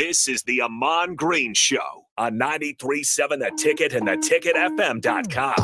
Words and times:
This 0.00 0.28
is 0.28 0.42
the 0.44 0.62
Ahman 0.62 1.14
Green 1.14 1.52
Show 1.52 2.06
on 2.16 2.38
93.7 2.38 3.38
The 3.38 3.52
Ticket 3.58 3.92
and 3.92 4.08
the 4.08 4.12
theticketfm.com. 4.12 5.60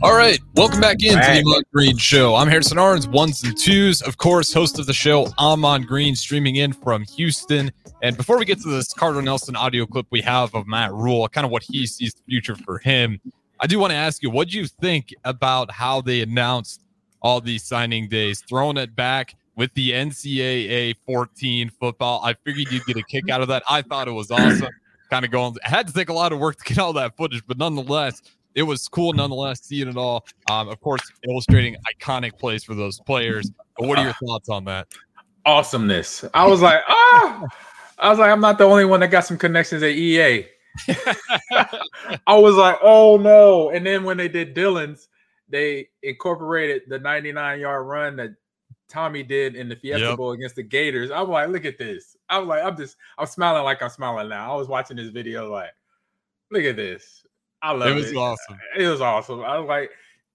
All 0.00 0.16
right, 0.16 0.38
welcome 0.54 0.80
back 0.80 1.02
into 1.02 1.16
the 1.16 1.42
Ahman 1.44 1.64
Green 1.74 1.96
Show. 1.96 2.36
I'm 2.36 2.46
Harrison 2.46 2.78
Arns, 2.78 3.08
ones 3.08 3.42
and 3.42 3.58
twos, 3.58 4.00
of 4.00 4.18
course, 4.18 4.52
host 4.52 4.78
of 4.78 4.86
the 4.86 4.94
show, 4.94 5.26
Ahman 5.38 5.82
Green, 5.82 6.14
streaming 6.14 6.54
in 6.54 6.72
from 6.72 7.02
Houston. 7.16 7.72
And 8.00 8.16
before 8.16 8.38
we 8.38 8.44
get 8.44 8.60
to 8.60 8.68
this 8.68 8.92
Carter 8.92 9.22
Nelson 9.22 9.56
audio 9.56 9.86
clip 9.86 10.06
we 10.10 10.20
have 10.20 10.54
of 10.54 10.68
Matt 10.68 10.92
Rhule, 10.92 11.28
kind 11.28 11.44
of 11.44 11.50
what 11.50 11.64
he 11.64 11.84
sees 11.84 12.14
the 12.14 12.22
future 12.28 12.54
for 12.54 12.78
him, 12.78 13.20
I 13.58 13.66
do 13.66 13.80
want 13.80 13.90
to 13.90 13.96
ask 13.96 14.22
you, 14.22 14.30
what 14.30 14.50
do 14.50 14.56
you 14.56 14.68
think 14.68 15.12
about 15.24 15.72
how 15.72 16.00
they 16.00 16.20
announced 16.20 16.84
all 17.22 17.40
these 17.40 17.64
signing 17.64 18.08
days, 18.08 18.42
throwing 18.48 18.76
it 18.76 18.94
back 18.94 19.34
with 19.56 19.72
the 19.74 19.90
NCAA 19.92 20.94
14 21.06 21.70
football? 21.80 22.20
I 22.24 22.34
figured 22.44 22.70
you'd 22.70 22.84
get 22.86 22.96
a 22.96 23.02
kick 23.02 23.30
out 23.30 23.40
of 23.40 23.48
that. 23.48 23.62
I 23.68 23.82
thought 23.82 24.08
it 24.08 24.12
was 24.12 24.30
awesome. 24.30 24.68
Kind 25.10 25.24
of 25.24 25.30
going, 25.30 25.56
had 25.62 25.86
to 25.86 25.92
take 25.92 26.10
a 26.10 26.12
lot 26.12 26.32
of 26.32 26.38
work 26.38 26.56
to 26.56 26.64
get 26.64 26.78
all 26.78 26.92
that 26.94 27.16
footage, 27.16 27.42
but 27.46 27.58
nonetheless, 27.58 28.20
it 28.54 28.62
was 28.62 28.88
cool 28.88 29.12
nonetheless 29.12 29.62
seeing 29.62 29.88
it 29.88 29.96
all. 29.96 30.26
Um, 30.50 30.68
of 30.68 30.80
course, 30.80 31.00
illustrating 31.28 31.76
iconic 31.94 32.38
plays 32.38 32.64
for 32.64 32.74
those 32.74 32.98
players. 33.00 33.50
But 33.78 33.86
what 33.86 33.98
are 33.98 34.04
your 34.04 34.14
thoughts 34.14 34.48
on 34.48 34.64
that? 34.64 34.88
Awesomeness. 35.46 36.24
I 36.34 36.46
was 36.46 36.60
like, 36.60 36.80
ah, 36.88 37.44
I 37.98 38.10
was 38.10 38.18
like, 38.18 38.30
I'm 38.30 38.40
not 38.40 38.58
the 38.58 38.64
only 38.64 38.84
one 38.84 39.00
that 39.00 39.12
got 39.12 39.24
some 39.24 39.38
connections 39.38 39.82
at 39.82 39.90
EA. 39.90 40.46
I 42.26 42.36
was 42.36 42.56
like, 42.56 42.78
oh 42.82 43.16
no. 43.16 43.70
And 43.70 43.86
then 43.86 44.04
when 44.04 44.16
they 44.16 44.28
did 44.28 44.54
Dylan's, 44.54 45.08
they 45.48 45.88
incorporated 46.02 46.82
the 46.88 46.98
99 46.98 47.60
yard 47.60 47.86
run 47.86 48.16
that 48.16 48.34
Tommy 48.88 49.22
did 49.22 49.54
in 49.54 49.68
the 49.68 49.76
Fiesta 49.76 50.06
Yep. 50.08 50.16
Bowl 50.16 50.32
against 50.32 50.56
the 50.56 50.62
Gators. 50.62 51.10
I 51.10 51.20
was 51.20 51.28
like, 51.28 51.48
look 51.48 51.64
at 51.64 51.78
this. 51.78 52.16
I 52.28 52.38
was 52.38 52.48
like, 52.48 52.62
I'm 52.64 52.76
just, 52.76 52.96
I'm 53.18 53.26
smiling 53.26 53.64
like 53.64 53.82
I'm 53.82 53.90
smiling 53.90 54.28
now. 54.28 54.52
I 54.54 54.56
was 54.56 54.68
watching 54.68 54.96
this 54.96 55.08
video 55.10 55.50
like, 55.50 55.70
look 56.50 56.64
at 56.64 56.76
this. 56.76 57.24
I 57.62 57.72
love 57.72 57.88
It 57.88 57.98
it. 57.98 58.00
was 58.00 58.14
awesome. 58.16 58.58
It 58.76 58.88
was 58.88 59.00
awesome. 59.00 59.40
I 59.42 59.58
was 59.58 59.68
like 59.68 59.90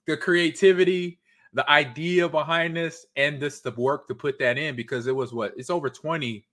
the 0.06 0.18
creativity, 0.18 1.20
the 1.54 1.68
idea 1.70 2.28
behind 2.28 2.76
this, 2.76 3.06
and 3.16 3.40
this 3.40 3.62
the 3.62 3.72
work 3.72 4.08
to 4.08 4.16
put 4.16 4.38
that 4.40 4.58
in 4.58 4.76
because 4.76 5.08
it 5.08 5.16
was 5.16 5.34
what 5.34 5.54
it's 5.58 5.70
over 5.70 5.90
20 5.90 6.46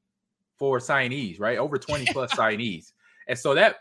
for 0.56 0.78
signees, 0.78 1.40
right? 1.40 1.58
Over 1.58 1.76
20 1.78 2.06
plus 2.12 2.32
signees. 2.32 2.92
And 3.28 3.38
so 3.38 3.54
that 3.54 3.76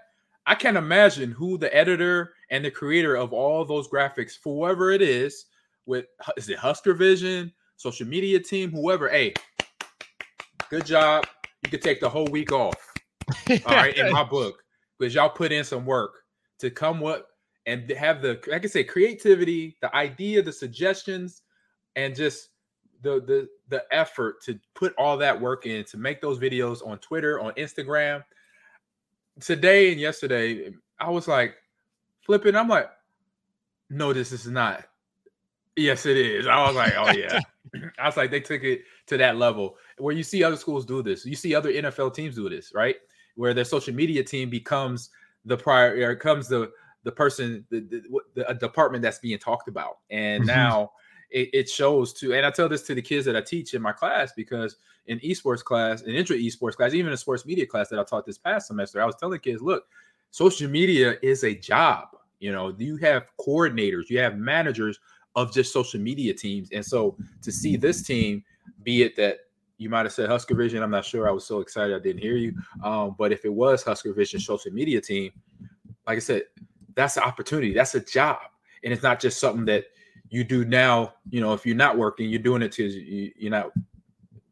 I 0.50 0.56
can't 0.56 0.78
imagine 0.78 1.30
who 1.30 1.60
the 1.60 1.74
editor 1.76 2.34
and 2.50 2.66
the 2.66 2.72
creator 2.72 3.16
of 3.16 3.34
all 3.34 3.64
those 3.64 3.88
graphics, 3.88 4.36
for 4.36 4.66
whoever 4.66 4.90
it 4.90 5.04
is, 5.04 5.46
with 5.86 6.08
is 6.38 6.50
it 6.50 6.58
Husker 6.58 6.96
Vision, 6.96 7.54
social 7.78 8.08
media 8.08 8.40
team, 8.40 8.72
whoever, 8.72 9.08
hey, 9.08 9.36
good 10.72 10.88
job. 10.88 11.28
You 11.64 11.70
could 11.70 11.84
take 11.84 12.00
the 12.00 12.10
whole 12.10 12.26
week 12.26 12.52
off. 12.52 12.76
All 13.68 13.76
right, 13.76 13.96
in 13.96 14.12
my 14.12 14.24
book, 14.24 14.64
because 14.98 15.14
y'all 15.14 15.30
put 15.30 15.52
in 15.52 15.64
some 15.64 15.86
work 15.86 16.24
to 16.58 16.72
come 16.72 17.00
what 17.00 17.28
and 17.68 17.88
have 17.92 18.24
the 18.24 18.40
like 18.48 18.54
I 18.54 18.60
can 18.60 18.72
say 18.72 18.84
creativity, 18.84 19.78
the 19.84 19.96
idea, 19.96 20.42
the 20.42 20.52
suggestions, 20.52 21.44
and 21.96 22.16
just 22.16 22.50
the 23.04 23.22
the 23.22 23.48
the 23.68 23.84
effort 23.92 24.42
to 24.46 24.60
put 24.74 24.96
all 24.98 25.16
that 25.18 25.40
work 25.40 25.68
in 25.68 25.84
to 25.86 25.98
make 25.98 26.22
those 26.22 26.40
videos 26.40 26.84
on 26.84 26.98
Twitter, 26.98 27.40
on 27.40 27.54
Instagram. 27.54 28.24
Today 29.40 29.92
and 29.92 30.00
yesterday, 30.00 30.74
I 31.00 31.10
was 31.10 31.28
like 31.28 31.56
flipping. 32.22 32.56
I'm 32.56 32.68
like, 32.68 32.90
no, 33.90 34.14
this 34.14 34.32
is 34.32 34.48
not. 34.48 34.86
Yes, 35.76 36.06
it 36.06 36.18
is. 36.18 36.46
I 36.48 36.62
was 36.68 36.76
like, 36.76 36.94
oh 36.98 37.12
yeah. 37.12 37.40
I 38.00 38.08
was 38.08 38.18
like, 38.18 38.32
they 38.32 38.40
took 38.40 38.64
it 38.64 38.82
to 39.08 39.18
that 39.18 39.38
level 39.38 39.78
where 39.98 40.16
you 40.16 40.24
see 40.24 40.44
other 40.44 40.56
schools 40.56 40.86
do 40.86 41.04
this. 41.04 41.26
You 41.26 41.36
see 41.36 41.54
other 41.54 41.72
NFL 41.72 42.14
teams 42.14 42.36
do 42.36 42.50
this, 42.50 42.72
right? 42.74 42.96
Where 43.36 43.54
their 43.54 43.66
social 43.66 43.94
media 43.94 44.24
team 44.24 44.50
becomes 44.50 45.10
the 45.46 45.56
prior, 45.58 46.10
or 46.10 46.16
comes 46.16 46.48
the 46.48 46.72
the 47.04 47.12
person, 47.12 47.66
the, 47.70 47.80
the, 47.80 48.22
the 48.36 48.54
department 48.56 49.02
that's 49.02 49.20
being 49.20 49.40
talked 49.40 49.70
about, 49.70 50.00
and 50.10 50.44
Mhm. 50.44 50.48
now 50.48 50.92
it, 51.32 51.50
it 51.54 51.70
shows 51.70 52.14
to. 52.14 52.34
And 52.34 52.46
I 52.46 52.52
tell 52.52 52.70
this 52.70 52.84
to 52.84 52.96
the 52.96 53.02
kids 53.02 53.26
that 53.26 53.36
I 53.36 53.42
teach 53.42 53.74
in 53.74 53.82
my 53.82 53.92
class 53.92 54.32
because 54.36 54.78
in 55.08 55.20
esports 55.20 55.64
class, 55.64 56.02
in 56.02 56.16
intra 56.16 56.36
esports 56.36 56.76
class, 56.76 56.94
even 56.94 57.12
in 57.12 57.18
sports 57.18 57.46
media 57.46 57.66
class 57.66 57.90
that 57.90 58.00
I 58.00 58.04
taught 58.04 58.26
this 58.26 58.38
past 58.38 58.68
semester, 58.68 59.02
I 59.02 59.06
was 59.06 59.16
telling 59.16 59.40
kids, 59.40 59.62
look, 59.62 59.86
social 60.32 60.70
media 60.70 61.16
is 61.22 61.44
a 61.44 61.54
job. 61.54 62.10
You 62.40 62.52
know, 62.52 62.74
you 62.78 62.98
have 62.98 63.32
coordinators, 63.38 64.10
you 64.10 64.20
have 64.20 64.38
managers 64.38 65.00
of 65.36 65.54
just 65.54 65.74
social 65.74 66.00
media 66.00 66.34
teams. 66.34 66.70
And 66.72 66.86
so 66.86 67.18
to 67.42 67.52
see 67.52 67.78
this 67.78 68.04
team, 68.04 68.44
be 68.84 69.04
it 69.04 69.16
that 69.18 69.40
you 69.78 69.90
might 69.90 70.06
have 70.06 70.14
said 70.14 70.30
Husker 70.30 70.56
Vision, 70.56 70.84
I'm 70.84 70.92
not 70.92 71.06
sure. 71.06 71.28
I 71.28 71.32
was 71.32 71.46
so 71.46 71.60
excited 71.60 71.96
I 71.96 72.00
didn't 72.00 72.22
hear 72.22 72.36
you. 72.36 72.54
Um, 72.84 73.16
but 73.18 73.32
if 73.32 73.46
it 73.46 73.54
was 73.54 73.84
Husker 73.84 74.14
Vision 74.14 74.40
social 74.40 74.72
media 74.72 75.00
team, 75.00 75.32
like 76.06 76.18
I 76.18 76.20
said, 76.20 76.44
that's 76.96 77.18
an 77.18 77.24
opportunity. 77.24 77.74
That's 77.74 77.96
a 77.96 78.00
job. 78.00 78.40
And 78.84 78.92
it's 78.92 79.04
not 79.04 79.20
just 79.20 79.40
something 79.40 79.66
that 79.66 79.86
you 80.30 80.44
do 80.44 80.66
now. 80.66 81.14
You 81.30 81.42
know, 81.42 81.54
if 81.54 81.66
you're 81.66 81.76
not 81.76 81.98
working, 81.98 82.30
you're 82.30 82.40
doing 82.40 82.62
it 82.62 82.72
to 82.74 82.86
you, 82.86 83.32
you're 83.38 83.52
not 83.52 83.72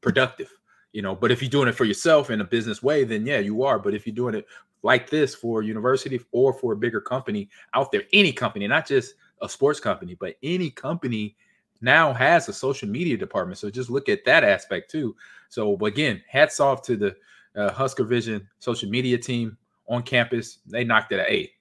productive. 0.01 0.51
You 0.93 1.01
know, 1.01 1.15
but 1.15 1.31
if 1.31 1.41
you're 1.41 1.51
doing 1.51 1.67
it 1.67 1.75
for 1.75 1.85
yourself 1.85 2.29
in 2.29 2.41
a 2.41 2.45
business 2.45 2.81
way, 2.81 3.03
then 3.03 3.25
yeah, 3.25 3.39
you 3.39 3.63
are. 3.63 3.77
But 3.77 3.93
if 3.93 4.07
you're 4.07 4.15
doing 4.15 4.35
it 4.35 4.47
like 4.83 5.09
this 5.09 5.35
for 5.35 5.61
a 5.61 5.65
university 5.65 6.19
or 6.31 6.53
for 6.53 6.73
a 6.73 6.77
bigger 6.77 7.01
company 7.01 7.49
out 7.73 7.91
there, 7.91 8.03
any 8.13 8.31
company, 8.31 8.67
not 8.67 8.87
just 8.87 9.15
a 9.41 9.49
sports 9.49 9.79
company, 9.79 10.15
but 10.15 10.35
any 10.41 10.69
company 10.71 11.35
now 11.81 12.13
has 12.13 12.49
a 12.49 12.53
social 12.53 12.89
media 12.89 13.17
department. 13.17 13.59
So 13.59 13.69
just 13.69 13.89
look 13.89 14.09
at 14.09 14.25
that 14.25 14.43
aspect 14.43 14.89
too. 14.89 15.15
So 15.49 15.75
again, 15.85 16.23
hats 16.27 16.59
off 16.59 16.81
to 16.83 16.95
the 16.95 17.15
uh, 17.55 17.71
Husker 17.71 18.03
Vision 18.03 18.47
social 18.59 18.89
media 18.89 19.17
team 19.17 19.57
on 19.87 20.03
campus. 20.03 20.59
They 20.65 20.83
knocked 20.83 21.11
it 21.11 21.19
at 21.19 21.29
eight. 21.29 21.51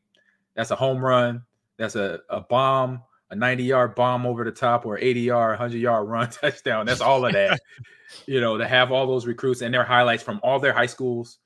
That's 0.55 0.71
a 0.71 0.77
home 0.77 1.05
run. 1.05 1.43
That's 1.77 1.97
a, 1.97 2.21
a 2.31 2.41
bomb, 2.41 3.03
a 3.31 3.37
90 3.37 3.65
yard 3.65 3.95
bomb 3.95 4.27
over 4.27 4.45
the 4.45 4.53
top, 4.53 4.87
or 4.87 4.99
80 4.99 5.21
yard, 5.21 5.59
100 5.59 5.79
yard 5.79 6.09
run 6.09 6.31
touchdown. 6.31 6.87
That's 6.87 7.01
all 7.01 7.25
of 7.25 7.33
that. 7.33 7.61
you 8.27 8.41
know, 8.41 8.57
to 8.59 8.67
have 8.67 8.93
all 8.93 9.07
those 9.07 9.27
recruits 9.27 9.63
and 9.63 9.75
their 9.75 9.85
highlights 9.85 10.23
from 10.23 10.41
all 10.43 10.59
their 10.59 10.73
high 10.73 10.87
schools, 10.87 11.39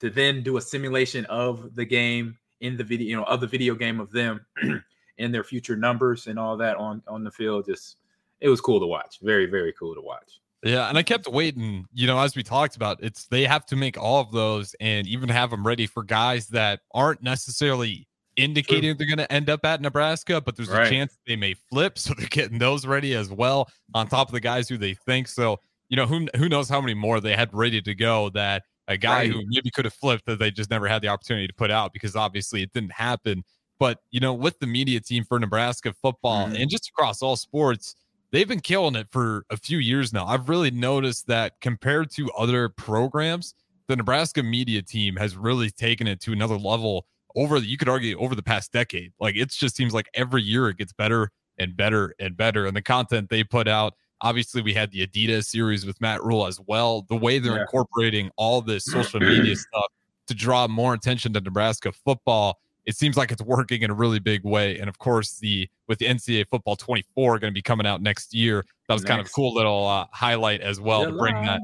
to 0.00 0.10
then 0.10 0.42
do 0.42 0.56
a 0.56 0.60
simulation 0.60 1.24
of 1.26 1.74
the 1.74 1.84
game 1.84 2.36
in 2.60 2.76
the 2.76 2.84
video, 2.84 3.08
you 3.08 3.16
know, 3.16 3.24
of 3.24 3.40
the 3.40 3.46
video 3.46 3.74
game 3.74 4.00
of 4.00 4.10
them 4.10 4.44
and 5.18 5.34
their 5.34 5.44
future 5.44 5.76
numbers 5.76 6.26
and 6.26 6.38
all 6.38 6.56
that 6.56 6.76
on 6.76 7.02
on 7.06 7.24
the 7.24 7.30
field. 7.30 7.66
Just 7.66 7.96
it 8.40 8.48
was 8.48 8.60
cool 8.60 8.80
to 8.80 8.86
watch. 8.86 9.18
Very 9.22 9.46
very 9.46 9.72
cool 9.78 9.94
to 9.94 10.00
watch. 10.00 10.40
Yeah, 10.64 10.88
and 10.88 10.96
I 10.96 11.02
kept 11.02 11.26
waiting. 11.26 11.86
You 11.92 12.06
know, 12.06 12.18
as 12.20 12.36
we 12.36 12.44
talked 12.44 12.76
about, 12.76 13.02
it's 13.02 13.26
they 13.26 13.44
have 13.44 13.66
to 13.66 13.76
make 13.76 14.00
all 14.00 14.20
of 14.20 14.30
those 14.30 14.74
and 14.80 15.06
even 15.08 15.28
have 15.28 15.50
them 15.50 15.66
ready 15.66 15.86
for 15.86 16.04
guys 16.04 16.48
that 16.48 16.80
aren't 16.94 17.22
necessarily 17.22 18.06
indicating 18.42 18.96
they're 18.96 19.06
going 19.06 19.18
to 19.18 19.32
end 19.32 19.48
up 19.50 19.64
at 19.64 19.80
Nebraska, 19.80 20.40
but 20.40 20.56
there's 20.56 20.68
Right. 20.68 20.86
a 20.86 20.90
chance 20.90 21.18
they 21.26 21.36
may 21.36 21.54
flip, 21.54 21.98
so 21.98 22.14
they're 22.14 22.28
getting 22.28 22.58
those 22.58 22.86
ready 22.86 23.14
as 23.14 23.30
well 23.30 23.68
on 23.94 24.08
top 24.08 24.28
of 24.28 24.32
the 24.32 24.40
guys 24.40 24.68
who 24.68 24.76
they 24.78 24.94
think. 24.94 25.28
So, 25.28 25.58
you 25.88 25.96
know, 25.96 26.06
who 26.06 26.28
who 26.36 26.48
knows 26.48 26.68
how 26.68 26.80
many 26.80 26.94
more 26.94 27.20
they 27.20 27.36
had 27.36 27.50
ready 27.52 27.80
to 27.82 27.94
go 27.94 28.30
that 28.30 28.62
a 28.88 28.96
guy 28.96 29.28
who 29.28 29.40
maybe 29.46 29.70
could 29.70 29.84
have 29.84 29.94
flipped 29.94 30.26
that 30.26 30.38
they 30.38 30.50
just 30.50 30.70
never 30.70 30.88
had 30.88 31.02
the 31.02 31.08
opportunity 31.08 31.46
to 31.46 31.54
put 31.54 31.70
out 31.70 31.92
because 31.92 32.16
obviously 32.16 32.62
it 32.62 32.72
didn't 32.72 32.92
happen. 32.92 33.44
But 33.78 33.98
you 34.10 34.20
know, 34.20 34.32
with 34.34 34.58
the 34.58 34.66
media 34.66 35.00
team 35.00 35.24
for 35.24 35.38
Nebraska 35.38 35.92
football 36.02 36.48
Mhm. 36.48 36.60
and 36.60 36.70
just 36.70 36.88
across 36.88 37.22
all 37.22 37.36
sports, 37.36 37.94
they've 38.32 38.48
been 38.48 38.60
killing 38.60 38.96
it 38.96 39.08
for 39.10 39.44
a 39.50 39.56
few 39.56 39.78
years 39.78 40.12
now. 40.12 40.26
I've 40.26 40.48
really 40.48 40.70
noticed 40.70 41.26
that 41.28 41.60
compared 41.60 42.10
to 42.12 42.30
other 42.32 42.68
programs, 42.68 43.54
the 43.88 43.96
Nebraska 43.96 44.42
media 44.42 44.82
team 44.82 45.16
has 45.16 45.36
really 45.36 45.70
taken 45.70 46.06
it 46.06 46.20
to 46.22 46.32
another 46.32 46.56
level 46.56 47.06
over 47.36 47.60
the, 47.60 47.66
you 47.66 47.76
could 47.76 47.88
argue 47.88 48.18
over 48.18 48.34
the 48.34 48.42
past 48.42 48.72
decade. 48.72 49.12
Like 49.20 49.36
it 49.36 49.50
just 49.50 49.76
seems 49.76 49.94
like 49.94 50.08
every 50.14 50.42
year 50.42 50.68
it 50.68 50.78
gets 50.78 50.92
better 50.92 51.30
and 51.58 51.76
better 51.76 52.14
and 52.18 52.36
better. 52.36 52.66
And 52.66 52.76
the 52.76 52.82
content 52.82 53.28
they 53.30 53.44
put 53.44 53.68
out, 53.68 53.94
obviously 54.20 54.62
we 54.62 54.74
had 54.74 54.90
the 54.90 55.06
Adidas 55.06 55.44
series 55.46 55.84
with 55.86 56.00
Matt 56.00 56.22
Rhule 56.22 56.46
as 56.46 56.60
well. 56.66 57.02
The 57.08 57.16
way 57.16 57.38
they're 57.38 57.56
Yeah. 57.56 57.62
incorporating 57.62 58.30
all 58.36 58.60
this 58.62 58.84
social 58.84 59.20
media 59.20 59.56
stuff 59.56 59.86
to 60.28 60.34
draw 60.34 60.66
more 60.68 60.94
attention 60.94 61.32
to 61.34 61.40
Nebraska 61.40 61.92
football 61.92 62.58
it 62.84 62.96
seems 62.96 63.16
like 63.16 63.30
it's 63.30 63.42
working 63.42 63.82
in 63.82 63.90
a 63.90 63.94
really 63.94 64.18
big 64.18 64.44
way. 64.44 64.78
And 64.78 64.88
of 64.88 64.98
course, 64.98 65.38
the 65.38 65.68
with 65.86 65.98
the 65.98 66.06
NCAA 66.06 66.48
football 66.48 66.74
24 66.76 67.38
going 67.38 67.52
to 67.52 67.54
be 67.54 67.62
coming 67.62 67.86
out 67.86 68.02
next 68.02 68.34
year. 68.34 68.64
That 68.88 68.94
was 68.94 69.04
kind 69.04 69.20
of 69.20 69.26
a 69.26 69.30
cool 69.30 69.54
little 69.54 69.86
uh, 69.86 70.06
highlight 70.10 70.60
as 70.62 70.80
well 70.80 71.04
to 71.04 71.12
bring 71.12 71.34
that. 71.44 71.60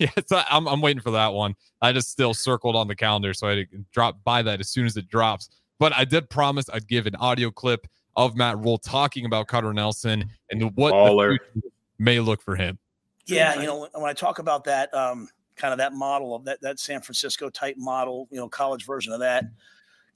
July. 0.00 0.12
Yeah, 0.16 0.22
so 0.26 0.42
I'm 0.50 0.66
I'm 0.66 0.80
waiting 0.80 1.02
for 1.02 1.10
that 1.12 1.32
one. 1.32 1.54
I 1.82 1.92
just 1.92 2.10
still 2.10 2.34
circled 2.34 2.74
on 2.76 2.88
the 2.88 2.96
calendar, 2.96 3.34
so 3.34 3.48
I 3.48 3.64
can 3.70 3.84
drop 3.92 4.22
by 4.24 4.42
that 4.42 4.60
as 4.60 4.68
soon 4.70 4.86
as 4.86 4.96
it 4.96 5.08
drops. 5.08 5.48
But 5.78 5.92
I 5.94 6.04
did 6.04 6.28
promise 6.30 6.66
I'd 6.72 6.88
give 6.88 7.06
an 7.06 7.16
audio 7.16 7.50
clip 7.50 7.86
of 8.16 8.36
Matt 8.36 8.58
Rhule 8.58 8.78
talking 8.78 9.24
about 9.24 9.46
Carter 9.46 9.72
Nelson 9.72 10.24
and 10.50 10.62
what 10.76 10.90
the 10.90 10.94
Baller. 10.96 11.38
future 11.52 11.66
may 11.98 12.18
look 12.20 12.42
for 12.42 12.56
him. 12.56 12.78
Yeah, 13.26 13.54
you 13.60 13.66
know, 13.66 13.78
when- 13.80 13.90
when 14.02 14.10
I 14.10 14.12
talk 14.12 14.38
about 14.40 14.64
that, 14.64 14.92
um, 14.92 15.28
kind 15.56 15.72
of 15.72 15.78
that 15.78 15.92
model 15.92 16.34
of 16.34 16.44
that 16.46 16.60
that 16.62 16.78
San 16.80 17.00
Francisco 17.02 17.48
type 17.50 17.76
model, 17.78 18.26
you 18.30 18.38
know, 18.38 18.48
college 18.48 18.84
version 18.86 19.12
of 19.12 19.20
that, 19.20 19.44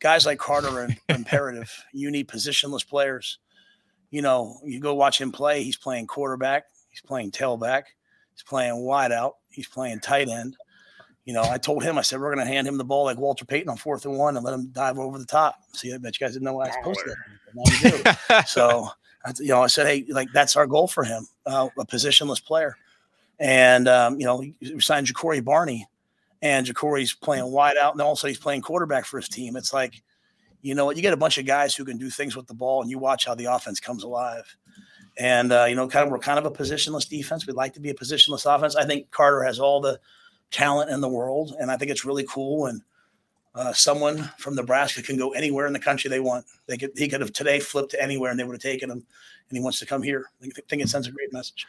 guys 0.01 0.27
like 0.27 0.39
Carter 0.39 0.69
are 0.69 0.89
imperative. 1.11 1.71
You 1.93 2.11
need 2.11 2.29
positionless 2.29 2.87
players. 2.87 3.39
you 4.11 4.23
know, 4.23 4.61
you 4.65 4.79
go 4.81 4.95
watch 4.95 5.21
him 5.21 5.33
play. 5.33 5.63
He's 5.65 5.77
playing 5.77 6.07
quarterback. 6.07 6.65
He's 6.91 7.01
playing 7.01 7.33
tailback. 7.33 7.83
He's 8.33 8.43
playing 8.45 8.79
wide 8.85 9.11
out. 9.13 9.37
He's 9.55 9.69
playing 9.69 10.01
tight 10.01 10.29
end. 10.29 10.57
You 11.25 11.33
know, 11.33 11.43
I 11.43 11.57
told 11.57 11.83
him, 11.83 11.97
I 11.97 12.03
said, 12.03 12.21
we're 12.21 12.35
going 12.35 12.47
to 12.47 12.53
hand 12.53 12.67
him 12.69 12.77
the 12.77 12.85
ball 12.85 13.05
like 13.05 13.17
Walter 13.17 13.47
Payton 13.47 13.71
on 13.71 13.79
fourth 13.79 14.05
and 14.05 14.19
one 14.19 14.37
and 14.37 14.45
let 14.45 14.53
him 14.53 14.67
dive 14.73 14.99
over 14.99 15.19
the 15.19 15.25
top. 15.25 15.57
See, 15.73 15.95
I 15.95 15.97
bet 15.97 16.21
you 16.21 16.27
guys 16.27 16.35
didn't 16.35 16.45
know 16.45 16.53
what 16.53 16.71
I 16.71 16.77
was 16.77 16.97
posted. 17.55 18.47
so, 18.47 18.89
you 19.39 19.49
know, 19.49 19.63
I 19.63 19.69
said, 19.69 19.87
hey, 19.87 20.05
like 20.09 20.29
that's 20.35 20.55
our 20.55 20.67
goal 20.67 20.87
for 20.87 21.03
him, 21.05 21.27
uh, 21.47 21.69
a 21.79 21.87
positionless 21.87 22.45
player. 22.45 22.77
And, 23.39 23.89
um, 23.89 24.19
you 24.21 24.27
know, 24.27 24.37
we 24.37 24.81
signed 24.81 25.07
Ja'Cory 25.07 25.43
Barney, 25.43 25.89
and 26.43 26.67
Ja'Cory's 26.67 27.15
playing 27.15 27.51
wide 27.51 27.77
out, 27.79 27.95
and 27.95 28.03
also 28.03 28.29
he's 28.29 28.39
playing 28.39 28.61
quarterback 28.61 29.07
for 29.07 29.19
his 29.19 29.29
team. 29.29 29.57
It's 29.57 29.73
like, 29.73 30.03
you 30.61 30.75
know 30.75 30.85
what, 30.85 30.97
you 30.97 31.03
get 31.03 31.15
a 31.15 31.17
bunch 31.17 31.39
of 31.39 31.47
guys 31.47 31.75
who 31.75 31.85
can 31.85 31.97
do 31.97 32.11
things 32.11 32.37
with 32.37 32.47
the 32.47 32.55
ball, 32.55 32.83
and 32.83 32.91
you 32.91 32.99
watch 32.99 33.25
how 33.25 33.35
the 33.35 33.47
offense 33.47 33.81
comes 33.81 34.03
alive. 34.05 34.45
And 35.17 35.53
uh, 35.53 35.67
you 35.69 35.77
know, 35.77 35.87
kind 35.87 36.05
of 36.05 36.11
we're 36.11 36.19
kind 36.19 36.39
of 36.39 36.47
a 36.47 36.51
positionless 36.51 37.09
defense. 37.09 37.47
We'd 37.47 37.57
like 37.57 37.75
to 37.75 37.81
be 37.81 37.91
a 37.91 37.95
positionless 37.95 38.53
offense. 38.53 38.75
I 38.75 38.85
think 38.85 39.11
Carter 39.11 39.43
has 39.45 39.61
all 39.61 39.81
the 39.81 40.01
talent 40.51 40.91
in 40.91 41.01
the 41.01 41.09
world, 41.09 41.55
and 41.59 41.71
I 41.71 41.77
think 41.77 41.91
it's 41.91 42.05
really 42.05 42.25
cool. 42.29 42.67
And 42.67 42.83
uh, 43.55 43.73
someone 43.73 44.31
from 44.39 44.57
Nebraska 44.57 45.03
can 45.03 45.17
go 45.17 45.31
anywhere 45.31 45.67
in 45.67 45.73
the 45.73 45.79
country 45.79 46.11
they 46.11 46.21
want. 46.21 46.47
They 46.67 46.77
could 46.77 46.91
he 46.97 47.09
could 47.09 47.21
have 47.21 47.33
today 47.33 47.61
flipped 47.61 47.93
to 47.93 48.03
anywhere, 48.03 48.31
and 48.31 48.41
they 48.41 48.45
would 48.45 48.55
have 48.55 48.63
taken 48.63 48.91
him. 48.91 49.05
And 49.49 49.59
he 49.59 49.63
wants 49.63 49.79
to 49.81 49.87
come 49.87 50.03
here. 50.03 50.31
I 50.43 50.49
think 50.69 50.83
it 50.83 50.89
sends 50.89 51.07
a 51.07 51.13
great 51.13 51.33
message. 51.33 51.67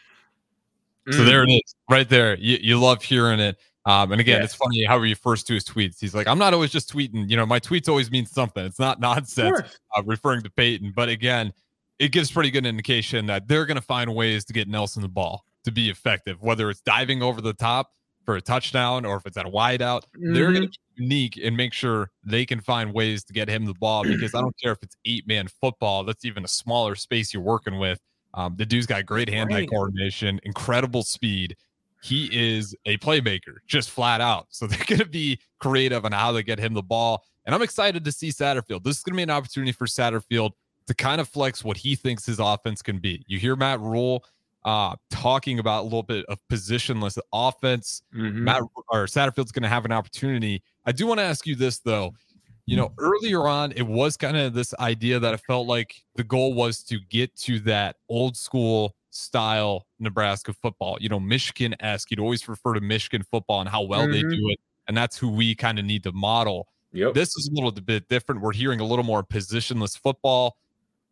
So 1.12 1.24
there 1.24 1.44
it 1.44 1.52
is, 1.52 1.76
right 1.90 2.10
there. 2.10 2.36
You, 2.38 2.58
you 2.60 2.80
love 2.80 3.04
hearing 3.04 3.40
it. 3.40 3.58
Um, 3.86 4.12
and 4.12 4.20
again, 4.20 4.40
yeah. 4.40 4.44
it's 4.44 4.56
funny 4.56 4.84
how 4.84 5.00
he 5.04 5.12
refers 5.12 5.44
to 5.44 5.54
his 5.54 5.64
tweets. 5.64 6.00
He's 6.00 6.16
like, 6.16 6.28
I'm 6.28 6.40
not 6.40 6.56
always 6.56 6.72
just 6.72 6.92
tweeting. 6.92 7.30
You 7.30 7.38
know, 7.38 7.46
my 7.46 7.60
tweets 7.60 7.88
always 7.88 8.10
mean 8.10 8.26
something. 8.26 8.66
It's 8.66 8.80
not 8.80 9.00
nonsense 9.00 9.62
uh, 9.96 10.02
referring 10.04 10.42
to 10.44 10.50
Peyton. 10.50 10.94
But 10.96 11.10
again, 11.10 11.54
it 12.00 12.12
gives 12.12 12.32
pretty 12.32 12.52
good 12.52 12.66
indication 12.66 13.26
that 13.28 13.48
they're 13.48 13.66
going 13.66 13.78
to 13.78 13.84
find 13.84 14.14
ways 14.14 14.46
to 14.46 14.54
get 14.54 14.68
Nelson 14.68 15.02
the 15.02 15.08
ball 15.08 15.46
to 15.64 15.72
be 15.72 15.90
effective, 15.90 16.42
whether 16.42 16.70
it's 16.70 16.82
diving 16.82 17.22
over 17.22 17.42
the 17.42 17.54
top 17.54 17.92
for 18.26 18.36
a 18.36 18.42
touchdown 18.42 19.06
or 19.06 19.18
if 19.18 19.26
it's 19.26 19.38
at 19.38 19.46
a 19.46 19.50
wide 19.50 19.82
out. 19.82 20.06
Mm-hmm. 20.18 20.34
They're 20.34 20.52
going 20.52 20.64
to 20.64 20.68
be 20.70 21.04
unique 21.04 21.40
and 21.42 21.56
make 21.56 21.74
sure 21.74 22.12
they 22.24 22.46
can 22.46 22.60
find 22.60 22.94
ways 22.94 23.24
to 23.26 23.34
get 23.34 23.48
him 23.48 23.66
the 23.66 23.74
ball 23.74 24.04
because 24.08 24.34
I 24.34 24.42
don't 24.42 24.56
care 24.62 24.72
if 24.72 24.80
it's 24.82 24.98
eight 25.06 25.28
man 25.28 25.48
football, 25.48 26.04
that's 26.04 26.26
even 26.26 26.44
a 26.44 26.48
smaller 26.48 26.96
space 26.96 27.34
you're 27.34 27.44
working 27.44 27.80
with. 27.80 28.00
Um, 28.34 28.56
the 28.58 28.66
dude's 28.66 28.86
got 28.86 29.06
great 29.06 29.30
hand 29.30 29.54
eye 29.54 29.66
coordination, 29.66 30.42
incredible 30.44 31.04
speed. 31.04 31.56
He 32.04 32.30
is 32.32 32.76
a 32.86 32.98
playmaker, 32.98 33.58
just 33.66 33.90
flat 33.90 34.20
out. 34.20 34.48
So 34.50 34.68
they're 34.68 34.86
going 34.86 35.00
to 35.00 35.06
be 35.06 35.40
creative 35.60 36.04
on 36.06 36.12
how 36.12 36.34
they 36.34 36.44
get 36.44 36.60
him 36.60 36.74
the 36.74 36.84
ball. 36.84 37.24
And 37.46 37.56
I'm 37.56 37.62
excited 37.62 38.04
to 38.04 38.12
see 38.12 38.30
Satterfield. 38.30 38.84
This 38.84 38.98
is 38.98 39.04
going 39.04 39.14
to 39.14 39.18
be 39.18 39.24
an 39.24 39.30
opportunity 39.30 39.72
for 39.72 39.86
Satterfield 39.86 40.52
to 40.88 40.94
kind 40.94 41.20
of 41.20 41.28
flex 41.28 41.64
what 41.64 41.78
he 41.78 41.96
thinks 41.96 42.26
his 42.26 42.40
offense 42.40 42.82
can 42.82 43.00
be. 43.00 43.24
You 43.28 43.40
hear 43.40 43.56
Matt 43.56 43.80
Rhule 43.80 44.24
uh, 44.66 44.96
talking 45.10 45.60
about 45.60 45.82
a 45.82 45.84
little 45.84 46.04
bit 46.04 46.26
of 46.26 46.40
positionless 46.52 47.18
offense. 47.32 48.02
Mm-hmm. 48.16 48.44
Matt 48.44 48.64
or 48.90 49.06
Satterfield's 49.06 49.52
going 49.52 49.64
to 49.64 49.70
have 49.70 49.86
an 49.86 49.92
opportunity. 49.92 50.64
I 50.86 50.92
do 50.92 51.08
want 51.08 51.20
to 51.20 51.24
ask 51.24 51.46
you 51.46 51.56
this 51.56 51.80
though. 51.80 52.14
You 52.68 52.78
know, 52.78 52.92
earlier 52.98 53.48
on, 53.48 53.74
it 53.74 53.84
was 53.84 54.18
kind 54.18 54.36
of 54.36 54.56
this 54.56 54.74
idea 54.80 55.20
that 55.20 55.36
I 55.36 55.38
felt 55.38 55.68
like 55.68 56.04
the 56.16 56.24
goal 56.24 56.56
was 56.56 56.82
to 56.86 56.98
get 57.12 57.36
to 57.42 57.60
that 57.60 57.98
old 58.10 58.36
school 58.36 58.96
style 59.12 59.86
Nebraska 60.00 60.52
football. 60.52 60.98
You 61.00 61.10
know, 61.10 61.20
Michigan 61.20 61.76
esque. 61.80 62.10
You'd 62.10 62.20
always 62.20 62.48
refer 62.48 62.74
to 62.74 62.82
Michigan 62.82 63.24
football 63.30 63.62
and 63.62 63.70
how 63.70 63.84
well 63.84 64.02
mm-hmm. 64.02 64.14
they 64.14 64.36
do 64.36 64.50
it, 64.50 64.60
and 64.88 64.98
that's 64.98 65.16
who 65.16 65.30
we 65.30 65.54
kind 65.54 65.78
of 65.78 65.86
need 65.86 66.02
to 66.06 66.12
model. 66.12 66.68
Yep. 66.92 67.14
This 67.14 67.36
is 67.38 67.50
a 67.50 67.54
little 67.54 67.72
bit 67.72 68.08
different. 68.08 68.42
We're 68.42 68.54
hearing 68.54 68.80
a 68.80 68.86
little 68.86 69.06
more 69.06 69.24
positionless 69.24 69.96
football. 69.96 70.58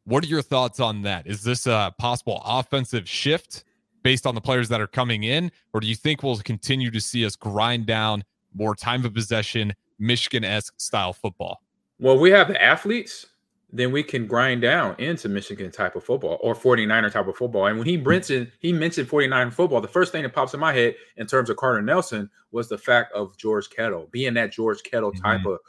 What 0.06 0.24
are 0.24 0.28
your 0.28 0.42
thoughts 0.42 0.80
on 0.80 1.04
that? 1.04 1.28
Is 1.28 1.44
this 1.44 1.66
a 1.66 1.94
possible 1.98 2.42
offensive 2.46 3.08
shift 3.08 3.64
based 4.04 4.28
on 4.28 4.36
the 4.36 4.42
players 4.42 4.70
that 4.70 4.82
are 4.82 4.88
coming 4.88 5.24
in, 5.24 5.52
or 5.74 5.80
do 5.80 5.88
you 5.88 5.96
think 5.96 6.24
we'll 6.24 6.38
continue 6.38 6.92
to 6.92 7.00
see 7.00 7.26
us 7.26 7.36
grind 7.36 7.86
down 7.86 8.24
more 8.54 8.76
time 8.76 9.06
of 9.06 9.14
possession, 9.14 9.74
Michigan 10.00 10.44
esque 10.44 10.74
style 10.78 11.14
football? 11.14 11.62
Well, 12.00 12.20
we 12.20 12.32
have 12.32 12.50
the 12.50 12.62
athletes, 12.62 13.28
then 13.72 13.92
we 13.92 14.04
can 14.04 14.28
grind 14.28 14.62
down 14.62 14.96
into 15.00 15.30
Michigan 15.30 15.72
type 15.72 15.96
of 15.96 16.04
football 16.04 16.38
or 16.42 16.54
49er 16.54 17.12
type 17.12 17.28
of 17.28 17.36
football. 17.36 17.66
And 17.66 17.78
when 17.78 17.88
he 17.88 17.98
mentioned 17.98 18.52
he 18.60 18.72
mentioned 18.72 19.08
49 19.08 19.52
football, 19.52 19.82
the 19.82 19.88
first 19.88 20.12
thing 20.12 20.24
that 20.24 20.34
pops 20.34 20.54
in 20.54 20.60
my 20.60 20.74
head 20.74 20.96
in 21.18 21.26
terms 21.26 21.50
of 21.50 21.58
Carter 21.58 21.82
Nelson 21.82 22.30
was 22.52 22.70
the 22.70 22.78
fact 22.78 23.12
of 23.14 23.36
George 23.38 23.70
Kittle 23.70 24.10
being 24.12 24.36
that 24.36 24.52
George 24.52 24.84
Kittle 24.84 25.12
type 25.12 25.40
mm-hmm. 25.40 25.54
of 25.54 25.60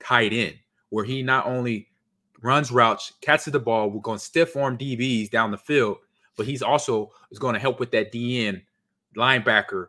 tight 0.00 0.32
end, 0.32 0.54
where 0.88 1.04
he 1.04 1.22
not 1.22 1.46
only 1.46 1.88
runs 2.42 2.70
routes, 2.70 3.12
catches 3.20 3.52
the 3.52 3.60
ball. 3.60 3.90
We're 3.90 4.00
going 4.00 4.18
stiff 4.18 4.56
arm 4.56 4.76
DBs 4.76 5.30
down 5.30 5.50
the 5.50 5.58
field, 5.58 5.98
but 6.36 6.46
he's 6.46 6.62
also 6.62 7.12
is 7.30 7.38
going 7.38 7.54
to 7.54 7.60
help 7.60 7.80
with 7.80 7.90
that 7.92 8.12
DN 8.12 8.62
linebacker 9.16 9.88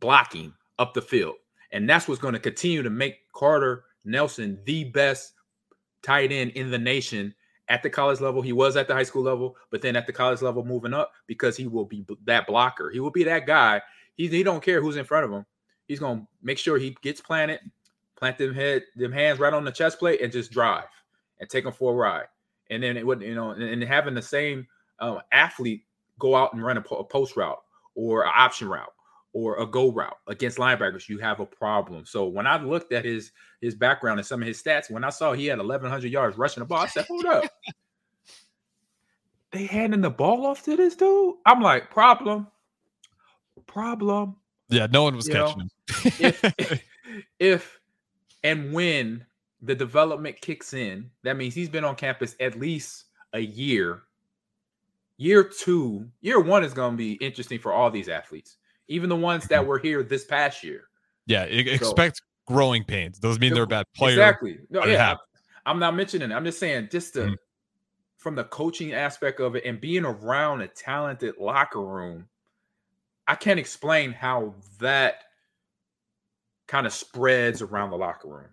blocking 0.00 0.52
up 0.78 0.94
the 0.94 1.02
field. 1.02 1.36
And 1.72 1.88
that's 1.88 2.08
what's 2.08 2.20
going 2.20 2.34
to 2.34 2.40
continue 2.40 2.82
to 2.82 2.90
make 2.90 3.30
Carter 3.32 3.84
Nelson 4.04 4.58
the 4.64 4.84
best 4.84 5.34
tight 6.02 6.32
end 6.32 6.52
in 6.52 6.70
the 6.70 6.78
nation 6.78 7.34
at 7.68 7.82
the 7.82 7.90
college 7.90 8.20
level. 8.20 8.42
He 8.42 8.52
was 8.52 8.76
at 8.76 8.88
the 8.88 8.94
high 8.94 9.02
school 9.02 9.22
level, 9.22 9.56
but 9.70 9.82
then 9.82 9.96
at 9.96 10.06
the 10.06 10.12
college 10.12 10.42
level 10.42 10.64
moving 10.64 10.94
up 10.94 11.12
because 11.26 11.56
he 11.56 11.66
will 11.66 11.84
be 11.84 12.04
that 12.24 12.46
blocker. 12.46 12.90
He 12.90 13.00
will 13.00 13.10
be 13.10 13.24
that 13.24 13.46
guy. 13.46 13.82
He, 14.16 14.28
he 14.28 14.42
don't 14.42 14.62
care 14.62 14.80
who's 14.80 14.96
in 14.96 15.04
front 15.04 15.24
of 15.24 15.32
him. 15.32 15.44
He's 15.88 15.98
going 15.98 16.20
to 16.20 16.26
make 16.42 16.58
sure 16.58 16.78
he 16.78 16.96
gets 17.02 17.20
planted, 17.20 17.60
plant 18.16 18.38
them 18.38 18.54
head 18.54 18.84
them 18.96 19.12
hands 19.12 19.38
right 19.38 19.52
on 19.52 19.64
the 19.64 19.70
chest 19.70 19.98
plate 19.98 20.20
and 20.20 20.32
just 20.32 20.50
drive 20.50 20.84
and 21.40 21.48
take 21.48 21.64
them 21.64 21.72
for 21.72 21.92
a 21.92 21.96
ride. 21.96 22.26
And 22.70 22.82
then 22.82 22.96
it 22.96 23.06
would, 23.06 23.22
you 23.22 23.34
know, 23.34 23.50
and, 23.50 23.62
and 23.62 23.82
having 23.84 24.14
the 24.14 24.22
same 24.22 24.66
um, 24.98 25.20
athlete 25.32 25.84
go 26.18 26.34
out 26.34 26.52
and 26.52 26.64
run 26.64 26.76
a, 26.76 26.80
a 26.80 27.04
post 27.04 27.36
route 27.36 27.60
or 27.94 28.24
an 28.24 28.32
option 28.34 28.68
route 28.68 28.92
or 29.36 29.58
a 29.58 29.66
go 29.66 29.92
route 29.92 30.16
against 30.28 30.56
linebackers, 30.56 31.10
you 31.10 31.18
have 31.18 31.40
a 31.40 31.46
problem. 31.46 32.06
So 32.06 32.26
when 32.26 32.46
I 32.46 32.62
looked 32.62 32.92
at 32.94 33.04
his 33.04 33.32
his 33.60 33.74
background 33.74 34.18
and 34.18 34.26
some 34.26 34.40
of 34.40 34.48
his 34.48 34.62
stats, 34.62 34.90
when 34.90 35.04
I 35.04 35.10
saw 35.10 35.34
he 35.34 35.46
had 35.46 35.58
1,100 35.58 36.10
yards 36.10 36.38
rushing 36.38 36.62
the 36.62 36.66
ball, 36.66 36.78
I 36.78 36.86
said, 36.86 37.04
"Hold 37.04 37.26
up, 37.26 37.44
they 39.52 39.66
handing 39.66 40.00
the 40.00 40.10
ball 40.10 40.46
off 40.46 40.62
to 40.62 40.74
this 40.74 40.96
dude." 40.96 41.34
I'm 41.44 41.60
like, 41.60 41.90
"Problem, 41.90 42.46
problem." 43.66 44.36
Yeah, 44.70 44.86
no 44.90 45.02
one 45.02 45.16
was 45.16 45.28
you 45.28 45.34
catching 45.34 45.58
know, 45.58 45.64
him. 45.64 46.34
if, 46.58 46.84
if 47.38 47.80
and 48.42 48.72
when 48.72 49.26
the 49.66 49.74
development 49.74 50.40
kicks 50.40 50.72
in, 50.74 51.10
that 51.24 51.36
means 51.36 51.54
he's 51.54 51.68
been 51.68 51.84
on 51.84 51.96
campus 51.96 52.36
at 52.40 52.58
least 52.58 53.04
a 53.32 53.40
year. 53.40 54.04
Year 55.18 55.42
two, 55.42 56.08
year 56.20 56.40
one 56.40 56.62
is 56.62 56.72
going 56.72 56.92
to 56.92 56.96
be 56.96 57.14
interesting 57.14 57.58
for 57.58 57.72
all 57.72 57.90
these 57.90 58.08
athletes, 58.08 58.58
even 58.88 59.08
the 59.08 59.16
ones 59.16 59.48
that 59.48 59.60
mm-hmm. 59.60 59.68
were 59.68 59.78
here 59.78 60.02
this 60.02 60.24
past 60.24 60.62
year. 60.62 60.84
Yeah, 61.26 61.42
expect 61.44 62.18
so, 62.18 62.22
growing 62.46 62.84
pains. 62.84 63.18
Doesn't 63.18 63.40
mean 63.40 63.54
they're 63.54 63.64
a 63.64 63.66
bad 63.66 63.86
player. 63.96 64.12
Exactly. 64.12 64.58
No, 64.70 64.84
yeah, 64.84 65.16
I'm 65.64 65.80
not 65.80 65.96
mentioning 65.96 66.30
it. 66.30 66.34
I'm 66.34 66.44
just 66.44 66.60
saying, 66.60 66.88
just 66.92 67.14
the, 67.14 67.20
mm-hmm. 67.20 67.34
from 68.18 68.36
the 68.36 68.44
coaching 68.44 68.92
aspect 68.92 69.40
of 69.40 69.56
it 69.56 69.64
and 69.64 69.80
being 69.80 70.04
around 70.04 70.60
a 70.60 70.68
talented 70.68 71.34
locker 71.40 71.82
room, 71.82 72.28
I 73.26 73.34
can't 73.34 73.58
explain 73.58 74.12
how 74.12 74.54
that 74.78 75.24
kind 76.68 76.86
of 76.86 76.92
spreads 76.92 77.62
around 77.62 77.90
the 77.90 77.96
locker 77.96 78.28
room 78.28 78.50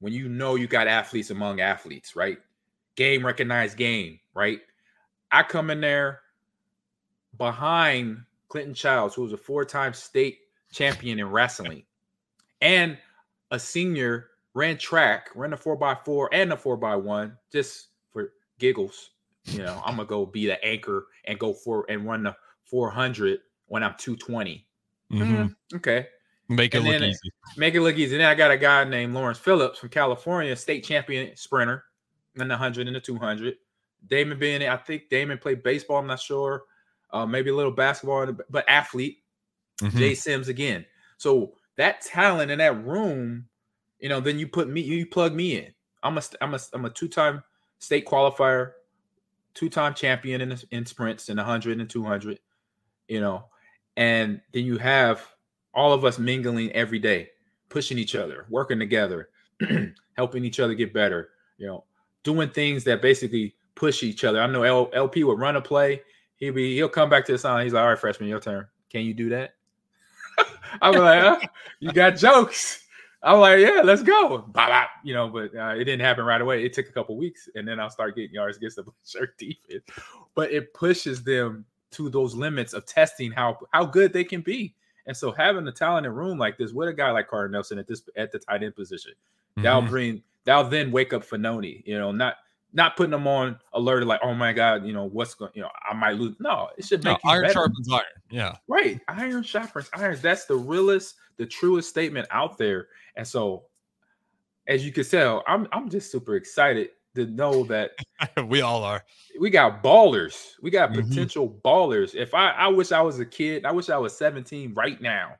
when 0.00 0.12
you 0.12 0.28
know 0.28 0.54
you 0.54 0.66
got 0.66 0.86
athletes 0.86 1.30
among 1.30 1.60
athletes, 1.60 2.16
right? 2.16 2.38
Game 2.96 3.24
recognized 3.24 3.76
game, 3.76 4.18
right? 4.34 4.60
I 5.30 5.42
come 5.42 5.70
in 5.70 5.80
there 5.80 6.20
behind 7.36 8.22
Clinton 8.48 8.74
Childs, 8.74 9.14
who 9.14 9.22
was 9.22 9.32
a 9.32 9.36
four-time 9.36 9.92
state 9.92 10.38
champion 10.72 11.18
in 11.18 11.30
wrestling, 11.30 11.84
and 12.60 12.98
a 13.50 13.58
senior 13.58 14.28
ran 14.54 14.78
track, 14.78 15.30
ran 15.34 15.52
a 15.52 15.56
four 15.56 15.76
by 15.76 15.96
four 16.04 16.28
and 16.32 16.52
a 16.52 16.56
four 16.56 16.76
by 16.76 16.96
one, 16.96 17.36
just 17.52 17.88
for 18.12 18.32
giggles. 18.58 19.10
You 19.44 19.62
know, 19.62 19.80
I'm 19.84 19.96
gonna 19.96 20.08
go 20.08 20.26
be 20.26 20.46
the 20.46 20.62
anchor 20.64 21.06
and 21.24 21.38
go 21.38 21.52
for 21.54 21.86
and 21.88 22.06
run 22.06 22.22
the 22.22 22.36
400 22.64 23.40
when 23.66 23.82
I'm 23.82 23.94
220. 23.98 24.66
Mm-hmm. 25.12 25.34
Mm, 25.34 25.54
okay, 25.76 26.06
Make 26.48 26.74
it 26.74 26.78
and 26.78 26.86
look 26.86 27.02
easy. 27.02 27.32
Make 27.56 27.74
it 27.74 27.80
look 27.82 27.96
easy. 27.96 28.14
And 28.14 28.22
then 28.22 28.28
I 28.28 28.34
got 28.34 28.50
a 28.50 28.56
guy 28.56 28.84
named 28.84 29.14
Lawrence 29.14 29.38
Phillips 29.38 29.78
from 29.78 29.90
California, 29.90 30.56
state 30.56 30.82
champion 30.82 31.36
sprinter 31.36 31.84
in 32.36 32.48
the 32.48 32.54
100 32.54 32.86
and 32.86 32.96
the 32.96 33.00
200. 33.00 33.54
Damon 34.06 34.38
being, 34.38 34.62
I 34.62 34.76
think 34.76 35.10
Damon 35.10 35.38
played 35.38 35.62
baseball. 35.62 35.98
I'm 35.98 36.06
not 36.06 36.20
sure. 36.20 36.62
Uh, 37.10 37.26
maybe 37.26 37.50
a 37.50 37.54
little 37.54 37.72
basketball, 37.72 38.32
but 38.48 38.64
athlete. 38.68 39.18
Mm-hmm. 39.82 39.98
Jay 39.98 40.14
Sims 40.14 40.48
again. 40.48 40.84
So 41.18 41.52
that 41.76 42.00
talent 42.00 42.50
in 42.50 42.58
that 42.58 42.84
room, 42.84 43.46
you 44.00 44.08
know, 44.08 44.20
then 44.20 44.38
you 44.38 44.48
put 44.48 44.68
me, 44.68 44.80
you 44.80 45.06
plug 45.06 45.34
me 45.34 45.58
in. 45.58 45.72
I'm 46.02 46.18
a, 46.18 46.22
I'm 46.40 46.54
a, 46.54 46.60
I'm 46.72 46.84
a 46.84 46.90
two-time 46.90 47.42
state 47.78 48.06
qualifier, 48.06 48.72
two-time 49.54 49.94
champion 49.94 50.40
in 50.40 50.58
in 50.70 50.86
sprints 50.86 51.28
in 51.28 51.36
100 51.36 51.80
and 51.80 51.88
200. 51.88 52.38
You 53.08 53.20
know, 53.20 53.46
and 53.96 54.40
then 54.52 54.64
you 54.64 54.78
have 54.78 55.26
all 55.74 55.92
of 55.92 56.04
us 56.04 56.18
mingling 56.18 56.70
every 56.72 56.98
day, 56.98 57.30
pushing 57.68 57.98
each 57.98 58.14
other, 58.14 58.46
working 58.48 58.78
together, 58.78 59.30
helping 60.16 60.44
each 60.44 60.60
other 60.60 60.74
get 60.74 60.92
better, 60.92 61.30
you 61.58 61.66
know, 61.66 61.84
doing 62.22 62.50
things 62.50 62.84
that 62.84 63.02
basically 63.02 63.54
push 63.74 64.02
each 64.02 64.24
other. 64.24 64.40
I 64.40 64.46
know 64.46 64.62
L- 64.62 64.90
LP 64.92 65.24
would 65.24 65.38
run 65.38 65.56
a 65.56 65.60
play. 65.60 66.02
He'll 66.36 66.54
be 66.54 66.74
he'll 66.74 66.88
come 66.88 67.10
back 67.10 67.24
to 67.26 67.32
the 67.32 67.38
sign. 67.38 67.64
He's 67.64 67.72
like, 67.72 67.82
all 67.82 67.88
right, 67.88 67.98
freshman, 67.98 68.28
your 68.28 68.40
turn. 68.40 68.66
Can 68.90 69.02
you 69.02 69.14
do 69.14 69.28
that? 69.30 69.54
I'm 70.82 70.94
like, 70.94 71.50
you 71.80 71.92
got 71.92 72.16
jokes. 72.16 72.84
I'm 73.22 73.40
like, 73.40 73.58
yeah, 73.58 73.82
let's 73.82 74.02
go. 74.02 74.38
Bop, 74.38 74.68
bop. 74.68 74.90
You 75.02 75.14
know, 75.14 75.28
but 75.28 75.54
uh, 75.56 75.74
it 75.74 75.84
didn't 75.84 76.00
happen 76.00 76.24
right 76.24 76.40
away. 76.40 76.64
It 76.64 76.72
took 76.72 76.88
a 76.88 76.92
couple 76.92 77.16
weeks, 77.16 77.48
and 77.54 77.66
then 77.66 77.80
I'll 77.80 77.90
start 77.90 78.14
getting 78.14 78.32
yards 78.32 78.56
against 78.56 78.76
the 78.76 78.84
shirt 79.04 79.36
defense. 79.38 79.82
But 80.34 80.52
it 80.52 80.72
pushes 80.74 81.22
them 81.24 81.64
to 81.90 82.08
those 82.10 82.34
limits 82.34 82.74
of 82.74 82.86
testing 82.86 83.32
how 83.32 83.58
how 83.72 83.84
good 83.84 84.12
they 84.12 84.24
can 84.24 84.40
be. 84.40 84.74
And 85.08 85.16
so 85.16 85.32
having 85.32 85.66
a 85.66 85.72
talented 85.72 86.12
room 86.12 86.38
like 86.38 86.56
this 86.58 86.70
with 86.72 86.88
a 86.88 86.92
guy 86.92 87.10
like 87.10 87.26
Carter 87.28 87.48
Nelson 87.48 87.78
at 87.80 87.88
this 87.88 88.02
at 88.16 88.30
the 88.30 88.38
tight 88.38 88.62
end 88.62 88.76
position, 88.76 89.12
Mm-hmm. 89.56 89.62
that'll 89.64 89.82
bring 89.82 90.22
that'll 90.44 90.68
then 90.70 90.92
wake 90.92 91.12
up 91.12 91.24
Fidone, 91.26 91.82
you 91.84 91.98
know, 91.98 92.12
not 92.12 92.36
not 92.74 92.96
putting 92.96 93.10
them 93.10 93.26
on 93.26 93.58
alert 93.72 94.06
like, 94.06 94.20
oh 94.22 94.34
my 94.34 94.52
God, 94.52 94.84
you 94.84 94.92
know, 94.92 95.04
what's 95.04 95.34
going, 95.34 95.50
you 95.54 95.62
know, 95.62 95.70
I 95.90 95.94
might 95.94 96.16
lose. 96.16 96.36
No, 96.38 96.68
it 96.76 96.84
should 96.84 97.02
No, 97.02 97.12
make 97.12 97.24
you 97.24 97.30
iron 97.30 97.42
better. 97.42 97.54
sharpens 97.54 97.90
iron. 97.90 98.04
Yeah. 98.30 98.54
Right. 98.68 99.00
Iron 99.08 99.42
sharpens 99.42 99.88
iron. 99.94 100.18
That's 100.22 100.44
the 100.44 100.54
realest, 100.54 101.14
the 101.38 101.46
truest 101.46 101.88
statement 101.88 102.28
out 102.30 102.58
there. 102.58 102.88
And 103.16 103.26
so, 103.26 103.64
as 104.68 104.84
you 104.84 104.92
can 104.92 105.04
tell, 105.04 105.42
I'm 105.48 105.66
I'm 105.72 105.88
just 105.88 106.12
super 106.12 106.36
excited 106.36 106.90
to 107.18 107.26
know 107.26 107.64
that 107.64 107.92
we 108.48 108.60
all 108.62 108.82
are. 108.84 109.04
we 109.38 109.50
got 109.50 109.82
ballers. 109.82 110.52
We 110.62 110.70
got 110.70 110.90
Mhm. 110.92 111.08
potential 111.08 111.60
ballers. 111.64 112.14
If 112.14 112.34
I 112.34 112.50
I 112.50 112.68
wish 112.68 112.90
I 112.92 113.00
was 113.02 113.20
a 113.20 113.26
kid, 113.26 113.64
I 113.66 113.72
wish 113.72 113.90
I 113.90 113.98
was 113.98 114.16
17 114.16 114.72
right 114.74 115.00
now. 115.00 115.34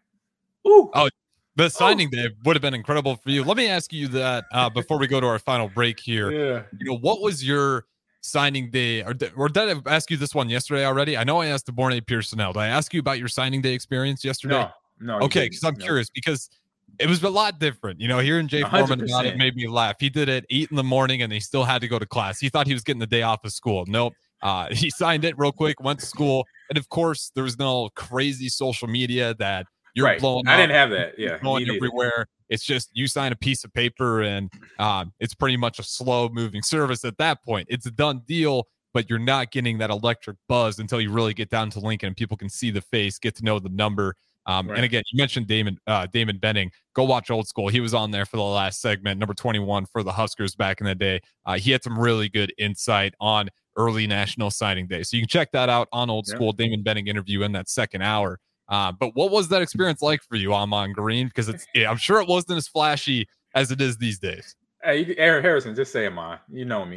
Ooh. 0.67 0.91
Oh, 0.95 1.09
The 1.57 1.69
signing 1.69 2.11
day 2.11 2.29
would 2.45 2.55
have 2.57 2.63
been 2.63 2.75
incredible 2.75 3.17
for 3.17 3.31
you. 3.31 3.43
Let 3.43 3.57
me 3.57 3.67
ask 3.67 3.93
you 3.93 4.07
that 4.09 4.45
uh, 4.53 4.71
before 4.71 4.99
we 4.99 5.07
go 5.09 5.21
to 5.21 5.27
our 5.27 5.39
final 5.41 5.69
break 5.69 5.99
here. 5.99 6.31
yeah. 6.31 6.63
You 6.79 6.93
know, 6.93 6.99
what 6.99 7.21
was 7.21 7.43
your 7.47 7.87
signing 8.21 8.71
day? 8.71 9.03
Or, 9.03 9.15
did- 9.15 9.33
or 9.37 9.49
did 9.49 9.77
I 9.87 9.93
ask 9.95 10.11
you 10.11 10.17
this 10.17 10.35
one 10.35 10.49
yesterday 10.49 10.85
already? 10.87 11.17
I 11.17 11.25
know 11.25 11.41
I 11.41 11.47
asked 11.47 11.67
DeBorne 11.67 12.01
Pearsonell. 12.03 12.53
Did 12.53 12.61
I 12.61 12.67
ask 12.69 12.93
you 12.95 13.01
about 13.01 13.19
your 13.19 13.29
signing 13.29 13.61
day 13.63 13.73
experience 13.73 14.25
yesterday? 14.25 14.55
No. 14.61 14.71
No. 15.19 15.19
Okay, 15.27 15.47
because 15.47 15.65
I'm 15.65 15.75
No. 15.79 15.85
curious 15.85 16.11
because 16.11 16.51
it 16.99 17.09
was 17.09 17.23
a 17.23 17.29
lot 17.29 17.59
different. 17.59 18.01
You 18.01 18.09
know, 18.09 18.19
hearing 18.19 18.49
Jay 18.49 18.63
Foreman 18.63 19.03
about 19.03 19.27
it 19.27 19.37
made 19.37 19.57
me 19.57 19.69
laugh. 19.69 19.97
He 20.01 20.09
did 20.09 20.29
it 20.29 20.45
eight 20.51 20.71
in 20.71 20.77
the 20.77 20.85
morning 20.85 21.23
and 21.23 21.33
he 21.33 21.41
still 21.41 21.65
had 21.65 21.81
to 21.81 21.89
go 21.89 21.99
to 21.99 22.07
class. 22.07 22.39
He 22.39 22.49
thought 22.49 22.67
he 22.67 22.73
was 22.73 22.83
getting 22.83 23.01
the 23.01 23.07
day 23.07 23.23
off 23.23 23.45
of 23.45 23.53
school. 23.53 23.85
Nope. 23.87 24.15
Uh, 24.43 24.69
he 24.73 24.91
signed 24.91 25.25
it 25.25 25.39
real 25.39 25.53
quick, 25.53 25.81
went 25.81 26.01
to 26.01 26.07
school, 26.07 26.47
and 26.69 26.79
of 26.79 26.89
course, 26.89 27.31
there 27.35 27.45
was 27.45 27.59
no 27.59 27.89
crazy 27.95 28.49
social 28.49 28.89
media 28.89 29.35
that 29.35 29.67
you're 29.95 30.07
right. 30.07 30.21
blowing. 30.21 30.47
I 30.47 30.55
up, 30.55 30.59
didn't 30.59 30.77
have 30.77 30.91
that. 30.91 31.15
Yeah. 31.19 31.39
neither. 31.43 31.73
everywhere. 31.73 32.29
It's 32.49 32.65
just 32.65 32.91
you 32.95 33.07
sign 33.07 33.33
a 33.33 33.37
piece 33.37 33.65
of 33.65 33.73
paper 33.75 34.23
and 34.23 34.51
um, 34.79 35.13
it's 35.21 35.35
pretty 35.35 35.57
much 35.57 35.79
a 35.79 35.83
slow 35.83 36.29
moving 36.31 36.63
service 36.63 37.05
at 37.05 37.19
that 37.19 37.45
point. 37.45 37.67
It's 37.71 37.85
a 37.87 37.91
done 37.91 38.23
deal, 38.27 38.69
but 38.95 39.11
you're 39.11 39.19
not 39.19 39.51
getting 39.51 39.79
that 39.79 39.91
electric 39.91 40.39
buzz 40.49 40.79
until 40.79 41.01
you 41.01 41.11
really 41.11 41.35
get 41.35 41.51
down 41.51 41.69
to 41.71 41.81
Lincoln 41.81 42.09
and 42.09 42.17
people 42.17 42.37
can 42.37 42.49
see 42.49 42.71
the 42.71 42.81
face, 42.81 43.19
get 43.19 43.35
to 43.37 43.45
know 43.45 43.59
the 43.59 43.69
number. 43.69 44.15
Um, 44.49 44.67
Right. 44.67 44.77
And 44.77 44.85
again, 44.85 45.03
you 45.13 45.19
mentioned 45.19 45.47
Damon 45.47 45.79
uh, 45.87 46.07
Damon 46.13 46.39
Benning. 46.39 46.71
Go 46.95 47.05
watch 47.05 47.31
Old 47.31 47.47
School. 47.47 47.69
He 47.69 47.81
was 47.81 47.95
on 47.95 48.11
there 48.11 48.25
for 48.27 48.39
the 48.39 48.43
last 48.43 48.81
segment, 48.81 49.21
number 49.21 49.35
21 49.35 49.87
for 49.87 50.03
the 50.03 50.11
Huskers 50.11 50.57
back 50.57 50.81
in 50.81 50.87
the 50.87 50.95
day. 50.95 51.21
Uh, 51.45 51.59
he 51.59 51.71
had 51.71 51.85
some 51.85 51.99
really 51.99 52.29
good 52.29 52.53
insight 52.59 53.15
on 53.21 53.51
early 53.77 54.07
National 54.07 54.51
Signing 54.51 54.89
Day. 54.89 55.03
So 55.03 55.17
you 55.17 55.23
can 55.23 55.29
check 55.29 55.53
that 55.53 55.69
out 55.69 55.87
on 55.93 56.11
Old 56.11 56.27
Yeah. 56.29 56.35
School. 56.35 56.53
Damon 56.53 56.83
Benning 56.83 57.07
interview 57.09 57.43
in 57.43 57.53
that 57.53 57.69
second 57.69 58.03
hour. 58.03 58.41
Uh, 58.69 58.91
but 58.93 59.15
what 59.15 59.31
was 59.31 59.49
that 59.49 59.63
experience 59.63 60.03
like 60.03 60.23
for 60.23 60.37
you, 60.37 60.53
Ahman 60.53 60.93
Green? 60.93 61.29
Because 61.29 61.49
it's 61.49 61.67
yeah, 61.75 61.91
I'm 61.91 61.97
sure 61.97 62.21
it 62.21 62.29
wasn't 62.29 62.57
as 62.59 62.69
flashy 62.69 63.29
as 63.55 63.71
it 63.71 63.81
is 63.81 63.97
these 63.99 64.19
days. 64.19 64.57
Hey, 64.83 65.15
Aaron 65.17 65.43
Harrison, 65.43 65.75
just 65.75 65.93
say 65.93 66.09
man. 66.09 66.39
You 66.51 66.65
know 66.65 66.85
me. 66.85 66.97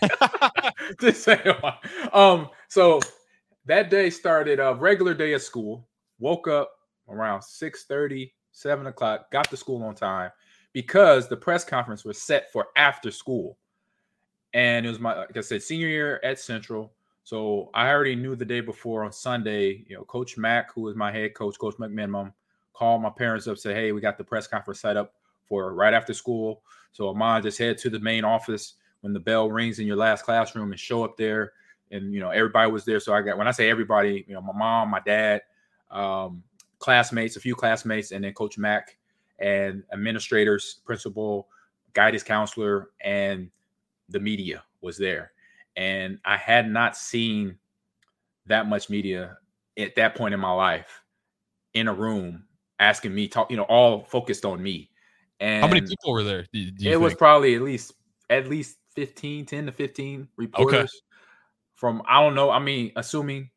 just 1.00 1.22
say 1.22 1.40
man. 1.44 1.72
Um, 2.12 2.48
so 2.68 3.00
that 3.66 3.90
day 3.90 4.10
started 4.10 4.60
a 4.60 4.74
regular 4.74 5.14
day 5.14 5.34
at 5.34 5.42
school. 5.42 5.85
Woke 6.18 6.48
up 6.48 6.72
around 7.08 7.42
6 7.42 7.86
7 8.52 8.86
o'clock, 8.86 9.30
got 9.30 9.50
to 9.50 9.56
school 9.56 9.82
on 9.82 9.94
time 9.94 10.30
because 10.72 11.28
the 11.28 11.36
press 11.36 11.64
conference 11.64 12.04
was 12.04 12.20
set 12.20 12.50
for 12.52 12.68
after 12.76 13.10
school. 13.10 13.58
And 14.54 14.86
it 14.86 14.88
was 14.88 15.00
my, 15.00 15.14
like 15.14 15.36
I 15.36 15.40
said, 15.40 15.62
senior 15.62 15.88
year 15.88 16.20
at 16.24 16.38
Central. 16.38 16.92
So 17.24 17.70
I 17.74 17.88
already 17.88 18.14
knew 18.14 18.36
the 18.36 18.44
day 18.44 18.60
before 18.60 19.04
on 19.04 19.12
Sunday, 19.12 19.84
you 19.88 19.96
know, 19.96 20.04
Coach 20.04 20.38
Mack, 20.38 20.72
who 20.72 20.82
was 20.82 20.94
my 20.94 21.10
head 21.12 21.34
coach, 21.34 21.58
Coach 21.58 21.74
McMenamin, 21.76 22.32
called 22.72 23.02
my 23.02 23.10
parents 23.10 23.46
up, 23.46 23.58
said, 23.58 23.74
Hey, 23.74 23.92
we 23.92 24.00
got 24.00 24.16
the 24.16 24.24
press 24.24 24.46
conference 24.46 24.80
set 24.80 24.96
up 24.96 25.14
for 25.48 25.74
right 25.74 25.94
after 25.94 26.14
school. 26.14 26.62
So 26.92 27.08
Ahman 27.08 27.42
just 27.42 27.58
head 27.58 27.78
to 27.78 27.90
the 27.90 28.00
main 28.00 28.24
office 28.24 28.74
when 29.00 29.12
the 29.12 29.20
bell 29.20 29.50
rings 29.50 29.78
in 29.78 29.86
your 29.86 29.96
last 29.96 30.24
classroom 30.24 30.70
and 30.72 30.80
show 30.80 31.04
up 31.04 31.16
there. 31.16 31.52
And 31.90 32.12
you 32.12 32.20
know, 32.20 32.30
everybody 32.30 32.70
was 32.70 32.84
there. 32.84 33.00
So 33.00 33.14
I 33.14 33.22
got 33.22 33.38
when 33.38 33.48
I 33.48 33.52
say 33.52 33.70
everybody, 33.70 34.24
you 34.26 34.34
know, 34.34 34.40
my 34.40 34.52
mom, 34.52 34.90
my 34.90 35.00
dad, 35.00 35.42
um, 35.90 36.42
classmates, 36.78 37.36
a 37.36 37.40
few 37.40 37.54
classmates, 37.54 38.12
and 38.12 38.24
then 38.24 38.32
Coach 38.32 38.58
Mack 38.58 38.96
and 39.38 39.82
administrators, 39.92 40.80
principal, 40.84 41.48
guidance 41.92 42.22
counselor, 42.22 42.90
and 43.00 43.50
the 44.08 44.20
media 44.20 44.62
was 44.80 44.96
there. 44.96 45.32
And 45.76 46.18
I 46.24 46.36
had 46.36 46.70
not 46.70 46.96
seen 46.96 47.58
that 48.46 48.66
much 48.66 48.88
media 48.88 49.38
at 49.78 49.94
that 49.96 50.14
point 50.14 50.32
in 50.32 50.40
my 50.40 50.52
life 50.52 51.02
in 51.74 51.88
a 51.88 51.92
room 51.92 52.44
asking 52.78 53.14
me 53.14 53.28
talk, 53.28 53.50
you 53.50 53.56
know, 53.56 53.64
all 53.64 54.04
focused 54.04 54.44
on 54.44 54.62
me. 54.62 54.90
And 55.40 55.62
How 55.62 55.68
many 55.68 55.86
people 55.86 56.12
were 56.12 56.22
there? 56.22 56.46
Do, 56.52 56.70
do 56.70 56.84
you 56.84 56.92
it 56.92 57.00
was 57.00 57.14
probably 57.14 57.54
at 57.54 57.62
least 57.62 57.92
at 58.30 58.48
least 58.48 58.78
15 58.96 59.44
10 59.46 59.66
to 59.66 59.72
15 59.72 60.28
reporters 60.36 61.02
from 61.74 62.02
i 62.08 62.20
don't 62.20 62.34
know 62.34 62.50
i 62.50 62.58
mean 62.58 62.90
assuming 62.96 63.50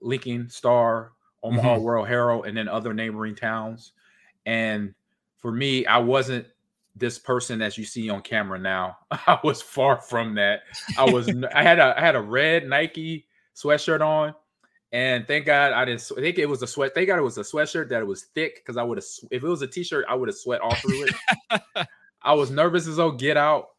lincoln 0.00 0.48
star 0.48 1.12
omaha 1.42 1.76
Mhm. 1.76 1.82
world 1.82 2.08
herald 2.08 2.46
and 2.46 2.56
then 2.56 2.68
other 2.68 2.94
neighboring 2.94 3.34
towns 3.34 3.92
and 4.46 4.94
for 5.38 5.52
me 5.52 5.84
i 5.86 5.98
wasn't 5.98 6.46
this 6.96 7.18
person 7.18 7.62
as 7.62 7.78
you 7.78 7.84
see 7.84 8.10
on 8.10 8.20
camera 8.22 8.58
now 8.58 8.98
i 9.10 9.38
was 9.44 9.62
far 9.62 9.96
from 10.00 10.34
that 10.34 10.62
i 10.98 11.04
was 11.04 11.28
I 11.54 11.62
had 11.62 11.78
a 11.78 11.94
i 11.96 12.00
had 12.00 12.16
a 12.16 12.20
red 12.20 12.68
nike 12.68 13.26
sweatshirt 13.56 14.00
on 14.00 14.34
and 14.92 15.26
thank 15.26 15.46
god 15.46 15.72
i 15.72 15.84
didn't 15.84 16.10
i 16.16 16.20
think 16.20 16.38
it 16.38 16.46
was 16.46 16.62
a 16.62 16.66
sweat 16.66 16.92
thank 16.94 17.06
god 17.08 17.18
it 17.18 17.22
was 17.22 17.38
a 17.38 17.42
sweatshirt 17.42 17.88
that 17.88 18.00
it 18.02 18.06
was 18.06 18.24
thick 18.34 18.56
because 18.56 18.76
i 18.76 18.82
would 18.82 18.98
have 18.98 19.06
if 19.30 19.42
it 19.42 19.48
was 19.48 19.62
a 19.62 19.66
t-shirt 19.66 20.04
i 20.08 20.14
would 20.14 20.28
have 20.28 20.36
sweat 20.36 20.60
all 20.60 20.74
through 20.76 21.04
it 21.04 21.86
I 22.24 22.34
was 22.34 22.52
nervous 22.52 22.86
as 22.86 23.00
oh 23.00 23.10
get 23.10 23.36
out, 23.36 23.70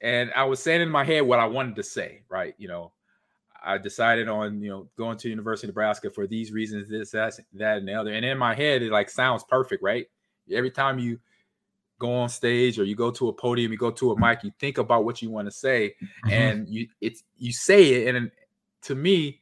and 0.00 0.32
I 0.34 0.44
was 0.44 0.60
saying 0.60 0.80
in 0.80 0.88
my 0.88 1.04
head 1.04 1.20
what 1.26 1.38
I 1.38 1.44
wanted 1.44 1.76
to 1.76 1.82
say. 1.82 2.22
Right, 2.30 2.54
you 2.56 2.66
know, 2.66 2.90
I 3.64 3.78
decided 3.78 4.28
on 4.28 4.60
you 4.60 4.70
know 4.70 4.88
going 4.96 5.16
to 5.18 5.28
University 5.28 5.66
of 5.66 5.70
Nebraska 5.70 6.10
for 6.10 6.26
these 6.26 6.52
reasons, 6.52 6.88
this, 6.88 7.10
that, 7.12 7.38
that, 7.54 7.78
and 7.78 7.88
the 7.88 7.94
other. 7.94 8.12
And 8.12 8.24
in 8.24 8.38
my 8.38 8.54
head, 8.54 8.82
it 8.82 8.90
like 8.92 9.10
sounds 9.10 9.44
perfect, 9.44 9.82
right? 9.82 10.06
Every 10.52 10.70
time 10.70 10.98
you 10.98 11.18
go 11.98 12.12
on 12.12 12.28
stage 12.28 12.78
or 12.78 12.84
you 12.84 12.96
go 12.96 13.10
to 13.12 13.28
a 13.28 13.32
podium, 13.32 13.70
you 13.70 13.78
go 13.78 13.90
to 13.90 14.12
a 14.12 14.18
mic, 14.20 14.42
you 14.42 14.50
think 14.58 14.78
about 14.78 15.04
what 15.04 15.22
you 15.22 15.30
want 15.30 15.46
to 15.46 15.52
say, 15.52 15.94
Mhm. 16.24 16.32
and 16.32 16.68
you 16.68 16.88
it's 17.00 17.22
you 17.36 17.52
say 17.52 18.06
it, 18.06 18.14
and 18.14 18.30
to 18.82 18.94
me, 18.94 19.40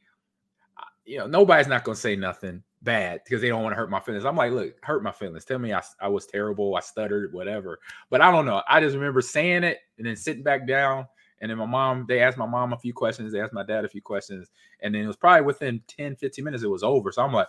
you 1.05 1.17
know, 1.17 1.27
nobody's 1.27 1.67
not 1.67 1.83
gonna 1.83 1.95
say 1.95 2.15
nothing 2.15 2.63
bad 2.83 3.21
because 3.23 3.41
they 3.41 3.49
don't 3.49 3.63
want 3.63 3.73
to 3.73 3.77
hurt 3.77 3.89
my 3.89 3.99
feelings. 3.99 4.25
I'm 4.25 4.35
like, 4.35 4.51
look, 4.51 4.73
hurt 4.83 5.03
my 5.03 5.11
feelings. 5.11 5.45
Tell 5.45 5.59
me 5.59 5.73
I, 5.73 5.81
I 5.99 6.07
was 6.07 6.25
terrible, 6.25 6.75
I 6.75 6.79
stuttered, 6.79 7.33
whatever. 7.33 7.79
But 8.09 8.21
I 8.21 8.31
don't 8.31 8.45
know. 8.45 8.61
I 8.67 8.79
just 8.79 8.95
remember 8.95 9.21
saying 9.21 9.63
it 9.63 9.79
and 9.97 10.07
then 10.07 10.15
sitting 10.15 10.43
back 10.43 10.67
down. 10.67 11.07
And 11.41 11.49
then 11.49 11.57
my 11.57 11.65
mom, 11.65 12.05
they 12.07 12.21
asked 12.21 12.37
my 12.37 12.45
mom 12.45 12.71
a 12.71 12.77
few 12.77 12.93
questions, 12.93 13.33
they 13.33 13.41
asked 13.41 13.53
my 13.53 13.63
dad 13.63 13.83
a 13.83 13.89
few 13.89 14.01
questions, 14.01 14.49
and 14.81 14.93
then 14.93 15.01
it 15.01 15.07
was 15.07 15.17
probably 15.17 15.41
within 15.41 15.81
10, 15.87 16.15
15 16.15 16.45
minutes, 16.45 16.63
it 16.63 16.67
was 16.67 16.83
over. 16.83 17.11
So 17.11 17.23
I'm 17.23 17.33
like, 17.33 17.47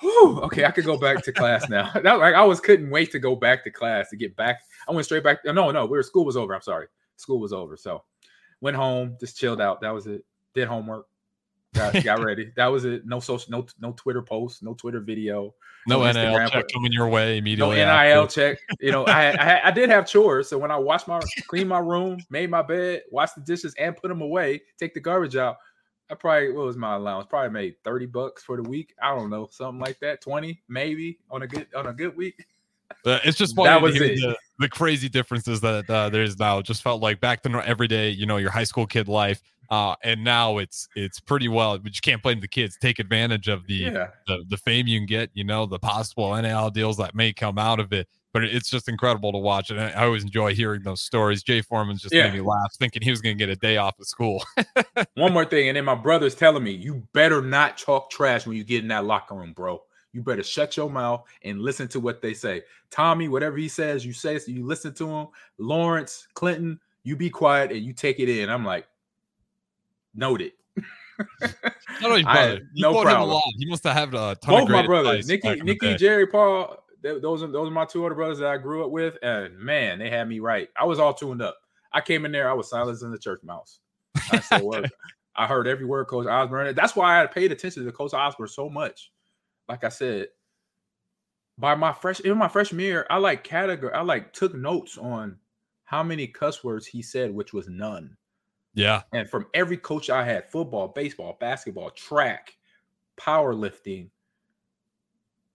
Whew, 0.00 0.40
okay, 0.42 0.64
I 0.64 0.70
could 0.70 0.84
go 0.84 0.96
back 0.96 1.24
to 1.24 1.32
class 1.32 1.68
now. 1.68 1.90
that 2.02 2.18
like 2.18 2.34
I 2.34 2.44
was 2.44 2.60
couldn't 2.60 2.90
wait 2.90 3.10
to 3.12 3.18
go 3.18 3.34
back 3.34 3.64
to 3.64 3.70
class 3.70 4.10
to 4.10 4.16
get 4.16 4.36
back. 4.36 4.60
I 4.88 4.92
went 4.92 5.04
straight 5.04 5.24
back. 5.24 5.38
No, 5.44 5.70
no, 5.70 5.86
we 5.86 5.98
were 5.98 6.02
school 6.04 6.24
was 6.24 6.36
over. 6.36 6.54
I'm 6.54 6.62
sorry. 6.62 6.86
School 7.16 7.40
was 7.40 7.52
over. 7.52 7.76
So 7.76 8.04
went 8.60 8.76
home, 8.76 9.16
just 9.18 9.36
chilled 9.36 9.60
out. 9.60 9.80
That 9.80 9.92
was 9.92 10.06
it. 10.06 10.24
Did 10.54 10.68
homework. 10.68 11.06
Got, 11.74 11.92
got 12.04 12.22
ready. 12.22 12.52
That 12.56 12.66
was 12.66 12.84
it. 12.84 13.06
No 13.06 13.20
social, 13.20 13.50
no 13.50 13.66
no 13.80 13.92
Twitter 13.92 14.22
post, 14.22 14.62
no 14.62 14.74
Twitter 14.74 15.00
video, 15.00 15.54
no 15.86 16.00
no 16.00 16.12
NIL 16.12 16.14
Instagram, 16.14 16.50
check 16.50 16.64
coming 16.72 16.92
your 16.92 17.08
way 17.08 17.38
immediately. 17.38 17.76
no. 17.76 17.84
NIL 17.84 18.22
after. 18.24 18.54
check. 18.54 18.58
You 18.80 18.92
know, 18.92 19.04
I, 19.04 19.30
I 19.30 19.68
I 19.68 19.70
did 19.70 19.90
have 19.90 20.06
chores. 20.06 20.48
So 20.48 20.58
when 20.58 20.70
I 20.70 20.76
washed 20.76 21.08
my 21.08 21.20
clean 21.48 21.68
my 21.68 21.78
room, 21.78 22.18
made 22.30 22.50
my 22.50 22.62
bed, 22.62 23.02
washed 23.10 23.34
the 23.34 23.42
dishes, 23.42 23.74
and 23.78 23.96
put 23.96 24.08
them 24.08 24.22
away, 24.22 24.62
take 24.78 24.94
the 24.94 25.00
garbage 25.00 25.36
out. 25.36 25.56
I 26.10 26.14
probably 26.14 26.52
what 26.52 26.64
was 26.64 26.76
my 26.76 26.94
allowance? 26.94 27.26
Probably 27.28 27.50
made 27.50 27.74
30 27.84 28.06
bucks 28.06 28.42
for 28.42 28.56
the 28.56 28.62
week. 28.68 28.94
I 29.02 29.14
don't 29.14 29.30
know, 29.30 29.48
something 29.50 29.80
like 29.80 30.00
that. 30.00 30.22
20 30.22 30.62
maybe 30.68 31.18
on 31.30 31.42
a 31.42 31.46
good 31.46 31.66
on 31.74 31.86
a 31.86 31.92
good 31.92 32.16
week. 32.16 32.46
Uh, 33.04 33.18
it's 33.24 33.36
just 33.36 33.54
funny 33.54 33.68
That 33.68 33.82
was 33.82 33.96
it. 33.96 34.16
The, 34.16 34.36
the 34.58 34.68
crazy 34.68 35.08
differences 35.08 35.60
that 35.60 35.88
uh, 35.90 36.08
there 36.08 36.22
is 36.22 36.38
now. 36.38 36.58
It 36.58 36.66
just 36.66 36.82
felt 36.82 37.02
like 37.02 37.20
back 37.20 37.42
then 37.42 37.54
every 37.54 37.86
day, 37.86 38.10
you 38.10 38.26
know, 38.26 38.38
your 38.38 38.50
high 38.50 38.64
school 38.64 38.86
kid 38.86 39.08
life, 39.08 39.42
uh, 39.70 39.94
and 40.02 40.24
now 40.24 40.58
it's 40.58 40.88
it's 40.96 41.20
pretty 41.20 41.48
well. 41.48 41.78
But 41.78 41.94
you 41.94 42.00
can't 42.02 42.22
blame 42.22 42.40
the 42.40 42.48
kids. 42.48 42.76
Take 42.80 42.98
advantage 42.98 43.48
of 43.48 43.66
the 43.66 43.74
Yeah. 43.74 44.08
the, 44.26 44.44
the 44.48 44.56
fame 44.56 44.86
you 44.86 44.98
can 44.98 45.06
get, 45.06 45.30
you 45.34 45.44
know, 45.44 45.66
the 45.66 45.78
possible 45.78 46.34
NIL 46.40 46.70
deals 46.70 46.96
that 46.98 47.14
may 47.14 47.32
come 47.32 47.58
out 47.58 47.80
of 47.80 47.92
it. 47.92 48.08
but 48.34 48.44
it's 48.44 48.68
just 48.70 48.88
incredible 48.90 49.32
to 49.32 49.38
watch. 49.38 49.70
And 49.70 49.80
I, 49.80 49.88
I 49.90 50.04
always 50.04 50.22
enjoy 50.22 50.54
hearing 50.54 50.82
those 50.82 51.00
stories. 51.00 51.42
Jay 51.42 51.62
Foreman's 51.62 52.02
just 52.02 52.14
Yeah. 52.14 52.24
made 52.24 52.34
me 52.34 52.40
laugh, 52.40 52.72
thinking 52.78 53.02
he 53.02 53.10
was 53.10 53.20
going 53.22 53.36
to 53.36 53.42
get 53.46 53.50
a 53.50 53.56
day 53.56 53.78
off 53.78 53.98
of 53.98 54.06
school. 54.06 54.44
One 55.14 55.32
more 55.32 55.44
thing, 55.46 55.68
and 55.68 55.76
then 55.76 55.84
my 55.86 55.94
brother's 55.94 56.34
telling 56.34 56.62
me, 56.62 56.72
you 56.72 57.06
better 57.14 57.40
not 57.42 57.78
talk 57.78 58.10
trash 58.10 58.46
when 58.46 58.56
you 58.56 58.64
get 58.64 58.82
in 58.82 58.88
that 58.88 59.04
locker 59.06 59.34
room, 59.34 59.52
bro. 59.54 59.82
You 60.12 60.22
better 60.22 60.42
shut 60.42 60.76
your 60.76 60.90
mouth 60.90 61.24
and 61.42 61.60
listen 61.60 61.88
to 61.88 62.00
what 62.00 62.20
they 62.22 62.34
say. 62.34 62.62
Tommy, 62.90 63.28
whatever 63.28 63.56
he 63.56 63.68
says, 63.68 64.04
you 64.04 64.12
say, 64.12 64.38
so 64.38 64.50
you 64.52 64.64
listen 64.64 64.92
to 64.94 65.08
him. 65.08 65.26
Lawrence, 65.58 66.28
Clinton, 66.34 66.80
you 67.04 67.16
be 67.16 67.30
quiet 67.30 67.72
and 67.72 67.82
you 67.82 67.92
take 67.92 68.18
it 68.20 68.28
in. 68.28 68.48
I'm 68.50 68.64
like, 68.64 68.86
noted. 70.18 70.52
Not 71.40 71.54
only 72.04 72.22
brother, 72.22 72.60
you 72.74 72.82
no 72.82 72.92
quote 72.92 73.06
him 73.06 73.10
a 73.10 73.14
problem. 73.14 73.30
lot. 73.30 73.52
He 73.58 73.66
must 73.66 73.84
have 73.84 73.94
had 73.94 74.08
a 74.14 74.36
ton 74.36 74.54
of 74.54 74.60
Both 74.60 74.68
my 74.68 74.86
brothers, 74.86 75.26
Nikki, 75.26 75.48
in 75.48 75.64
Nikki. 75.64 75.96
Jerry, 75.96 76.26
Paul. 76.26 76.76
th- 77.02 77.20
Those 77.22 77.42
are 77.42 77.48
those 77.48 77.68
are 77.68 77.72
my 77.72 77.84
two 77.84 78.02
older 78.02 78.14
brothers 78.14 78.38
that 78.38 78.48
I 78.48 78.56
grew 78.56 78.84
up 78.84 78.90
with, 78.90 79.16
and 79.22 79.58
man, 79.58 79.98
they 79.98 80.10
had 80.10 80.28
me 80.28 80.38
right. 80.40 80.68
I 80.80 80.84
was 80.84 80.98
all 80.98 81.14
tuned 81.14 81.42
up. 81.42 81.56
I 81.92 82.00
came 82.00 82.24
in 82.24 82.32
there, 82.32 82.48
I 82.48 82.52
was 82.52 82.68
silent 82.70 82.92
as 82.94 83.00
the 83.00 83.18
church 83.18 83.40
mouse. 83.42 83.80
I. 84.30 84.84
I 85.38 85.46
heard 85.46 85.68
every 85.68 85.86
word 85.86 86.06
Coach 86.08 86.26
Osborne. 86.26 86.74
That's 86.74 86.96
why 86.96 87.22
I 87.22 87.26
paid 87.26 87.52
attention 87.52 87.84
to 87.84 87.92
Coach 87.92 88.12
Osborne 88.12 88.48
so 88.48 88.68
much. 88.68 89.12
Like 89.68 89.84
I 89.84 89.88
said, 89.88 90.28
by 91.56 91.76
my 91.76 91.92
fresh 91.92 92.18
in 92.20 92.36
my 92.36 92.48
freshman 92.48 92.80
year, 92.80 93.06
I 93.08 93.18
like 93.18 93.44
category. 93.44 93.92
I 93.92 94.00
like 94.02 94.32
took 94.32 94.52
notes 94.54 94.98
on 94.98 95.36
how 95.84 96.02
many 96.02 96.26
cuss 96.26 96.64
words 96.64 96.86
he 96.86 97.02
said, 97.02 97.32
which 97.32 97.52
was 97.52 97.68
none. 97.68 98.16
Yeah. 98.78 99.02
And 99.12 99.28
from 99.30 99.46
every 99.54 99.78
coach 99.78 100.10
I 100.10 100.24
had 100.24 100.50
football, 100.50 100.88
baseball, 100.88 101.36
basketball, 101.40 101.90
track, 101.90 102.56
powerlifting 103.18 104.10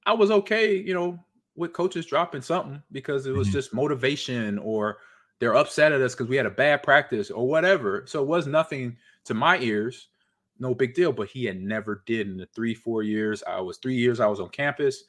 I 0.05 0.13
was 0.13 0.31
okay, 0.31 0.75
you 0.75 0.93
know, 0.93 1.23
with 1.55 1.73
coaches 1.73 2.05
dropping 2.05 2.41
something 2.41 2.81
because 2.91 3.25
it 3.25 3.31
was 3.31 3.49
Mhm. 3.49 3.51
just 3.51 3.73
motivation 3.73 4.57
or 4.59 4.99
they're 5.39 5.55
upset 5.55 5.91
at 5.91 6.01
us 6.01 6.13
because 6.13 6.27
we 6.27 6.35
had 6.35 6.45
a 6.45 6.49
bad 6.51 6.83
practice 6.83 7.29
or 7.29 7.47
whatever. 7.47 8.05
So 8.07 8.21
it 8.21 8.27
was 8.27 8.47
nothing 8.47 8.97
to 9.25 9.33
my 9.33 9.59
ears, 9.59 10.09
no 10.59 10.73
big 10.73 10.93
deal. 10.93 11.11
But 11.11 11.29
he 11.29 11.45
had 11.45 11.61
never 11.61 12.03
did 12.05 12.27
in 12.27 12.37
the 12.37 12.47
three, 12.47 12.73
four 12.73 13.03
years. 13.03 13.43
I 13.43 13.61
was 13.61 13.77
three 13.77 13.95
years 13.95 14.19
I 14.19 14.27
was 14.27 14.39
on 14.39 14.49
campus 14.49 15.03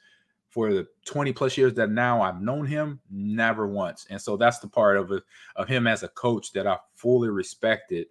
for 0.55 0.73
the 0.73 0.87
20 1.03 1.33
plus 1.33 1.57
years 1.57 1.73
that 1.73 1.91
now 1.91 2.21
I've 2.21 2.41
known 2.41 2.65
him, 2.65 3.01
never 3.11 3.67
once. 3.67 4.07
And 4.09 4.21
so 4.21 4.37
that's 4.37 4.59
the 4.59 4.69
part 4.69 4.95
of 4.95 5.11
of 5.57 5.67
him 5.67 5.85
as 5.85 6.01
a 6.01 6.07
coach 6.07 6.53
that 6.53 6.65
I 6.65 6.77
fully 6.93 7.27
respected 7.27 8.07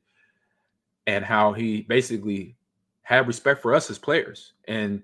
and 1.07 1.25
how 1.25 1.55
he 1.55 1.81
basically 1.81 2.55
had 3.01 3.27
respect 3.27 3.63
for 3.63 3.73
us 3.73 3.89
as 3.89 3.99
players 3.99 4.53
and 4.69 5.03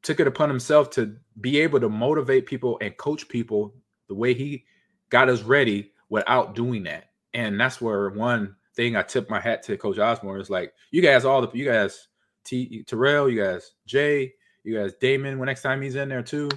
took 0.00 0.20
it 0.20 0.26
upon 0.26 0.48
himself 0.48 0.88
to 0.92 1.14
be 1.42 1.60
able 1.60 1.80
to 1.80 1.90
motivate 1.90 2.46
people 2.46 2.78
and 2.80 2.96
coach 2.96 3.28
people 3.28 3.74
the 4.08 4.14
way 4.14 4.32
he 4.32 4.64
got 5.10 5.28
us 5.28 5.42
ready 5.42 5.92
without 6.08 6.54
doing 6.54 6.82
that. 6.84 7.10
And 7.34 7.60
that's 7.60 7.78
where 7.78 8.08
one 8.08 8.56
thing 8.74 8.96
I 8.96 9.02
tip 9.02 9.28
my 9.28 9.38
hat 9.38 9.62
to 9.64 9.76
Coach 9.76 9.98
Osborne 9.98 10.40
is 10.40 10.48
like, 10.48 10.72
you 10.92 11.02
guys, 11.02 11.26
all 11.26 11.42
the 11.42 11.58
you 11.58 11.66
guys, 11.66 12.08
T 12.42 12.84
Terrell, 12.84 13.28
you 13.28 13.42
guys, 13.42 13.72
Jay, 13.84 14.32
you 14.64 14.78
guys, 14.78 14.94
Damon, 15.00 15.38
when 15.38 15.46
next 15.46 15.62
time 15.62 15.82
he's 15.82 15.94
in 15.94 16.08
there 16.08 16.22
too, 16.22 16.48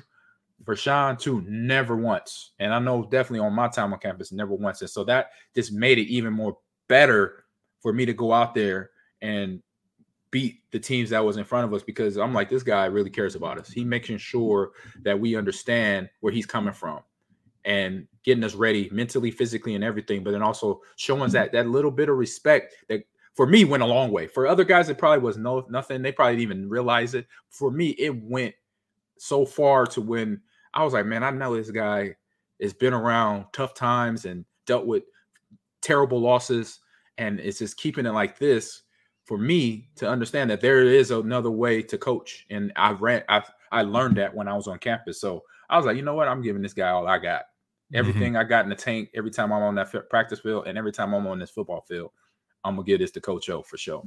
Vershawn 0.64 1.20
too, 1.20 1.44
never 1.48 1.96
once. 1.96 2.52
And 2.60 2.74
I 2.74 2.80
know 2.80 3.04
definitely 3.04 3.46
on 3.46 3.54
my 3.54 3.68
time 3.68 3.94
on 3.94 4.00
campus, 4.00 4.32
never 4.32 4.54
once. 4.54 4.82
And 4.82 4.90
so 4.90 5.04
that 5.04 5.32
just 5.54 5.72
made 5.72 5.98
it 5.98 6.08
even 6.08 6.34
more 6.34 6.58
better 6.88 7.46
for 7.82 7.94
me 7.94 8.06
to 8.06 8.14
go 8.14 8.34
out 8.34 8.56
there 8.56 8.92
and 9.22 9.62
beat 10.32 10.62
the 10.72 10.80
teams 10.80 11.10
that 11.12 11.24
was 11.24 11.38
in 11.38 11.44
front 11.44 11.66
of 11.66 11.74
us 11.74 11.84
because 11.84 12.18
I'm 12.18 12.34
like, 12.34 12.50
this 12.50 12.64
guy 12.64 12.86
really 12.86 13.10
cares 13.10 13.36
about 13.36 13.58
us. 13.58 13.70
He 13.70 13.84
making 13.84 14.18
sure 14.18 14.72
that 15.04 15.20
we 15.20 15.36
understand 15.36 16.10
where 16.22 16.34
he's 16.34 16.46
coming 16.46 16.74
from 16.74 17.00
and 17.66 18.08
getting 18.24 18.44
us 18.44 18.56
ready 18.56 18.90
mentally, 18.92 19.32
physically, 19.32 19.76
and 19.76 19.84
everything. 19.84 20.24
But 20.24 20.32
then 20.32 20.42
also 20.42 20.82
showing 20.96 21.24
us 21.24 21.34
that 21.34 21.52
that 21.54 21.68
little 21.68 21.92
bit 21.92 22.10
of 22.10 22.18
respect 22.18 22.76
that 22.90 23.04
for 23.38 23.46
me 23.46 23.64
went 23.66 23.84
a 23.84 23.86
long 23.86 24.12
way. 24.12 24.26
For 24.26 24.48
other 24.48 24.64
guys, 24.64 24.90
it 24.90 24.98
probably 24.98 25.24
was 25.24 25.38
no 25.38 25.64
nothing. 25.70 26.02
They 26.02 26.12
probably 26.12 26.34
didn't 26.34 26.42
even 26.42 26.70
realize 26.70 27.14
it. 27.14 27.28
For 27.52 27.70
me, 27.70 27.90
it 28.00 28.10
went 28.24 28.56
so 29.20 29.46
far 29.46 29.86
to 29.86 30.02
when 30.02 30.42
I 30.74 30.84
was 30.84 30.94
like, 30.94 31.06
man, 31.06 31.24
I 31.24 31.30
know 31.30 31.56
this 31.56 31.70
guy 31.70 32.16
has 32.60 32.74
been 32.74 32.96
around 32.96 33.46
tough 33.54 33.76
times 33.76 34.26
and 34.26 34.44
dealt 34.66 34.88
with 34.88 35.04
terrible 35.82 36.20
losses, 36.20 36.80
and 37.20 37.40
it's 37.40 37.60
just 37.60 37.78
keeping 37.78 38.08
it 38.08 38.12
like 38.12 38.40
this 38.40 38.82
for 39.24 39.38
me 39.38 39.90
to 39.98 40.10
understand 40.10 40.50
that 40.50 40.62
there 40.62 40.84
is 40.84 41.12
another 41.12 41.52
way 41.52 41.84
to 41.84 41.98
coach. 41.98 42.48
And 42.50 42.74
I 42.76 42.94
ran, 42.94 43.22
I 43.30 43.44
I 43.72 43.84
learned 43.84 44.18
that 44.18 44.34
when 44.34 44.48
I 44.48 44.56
was 44.56 44.68
on 44.68 44.80
campus. 44.80 45.22
So 45.22 45.44
I 45.70 45.78
was 45.78 45.86
like, 45.86 45.96
you 45.96 46.02
know 46.02 46.16
what, 46.16 46.28
I'm 46.28 46.42
giving 46.42 46.64
this 46.64 46.74
guy 46.74 46.90
all 46.90 47.08
I 47.08 47.20
got. 47.20 47.42
Mm-hmm. 47.42 47.98
Everything 47.98 48.36
I 48.36 48.46
got 48.46 48.64
in 48.64 48.70
the 48.72 48.76
tank, 48.76 49.12
every 49.14 49.30
time 49.30 49.54
I'm 49.54 49.62
on 49.62 49.76
that 49.76 50.10
practice 50.10 50.40
field, 50.40 50.66
and 50.66 50.76
every 50.76 50.92
time 50.92 51.14
I'm 51.14 51.28
on 51.28 51.38
this 51.38 51.52
football 51.52 51.82
field, 51.88 52.10
I'm 52.68 52.76
gonna 52.76 52.86
give 52.86 53.00
this 53.00 53.12
to 53.12 53.22
Coach 53.22 53.50
O 53.50 53.62
for 53.62 53.78
sure. 53.78 54.04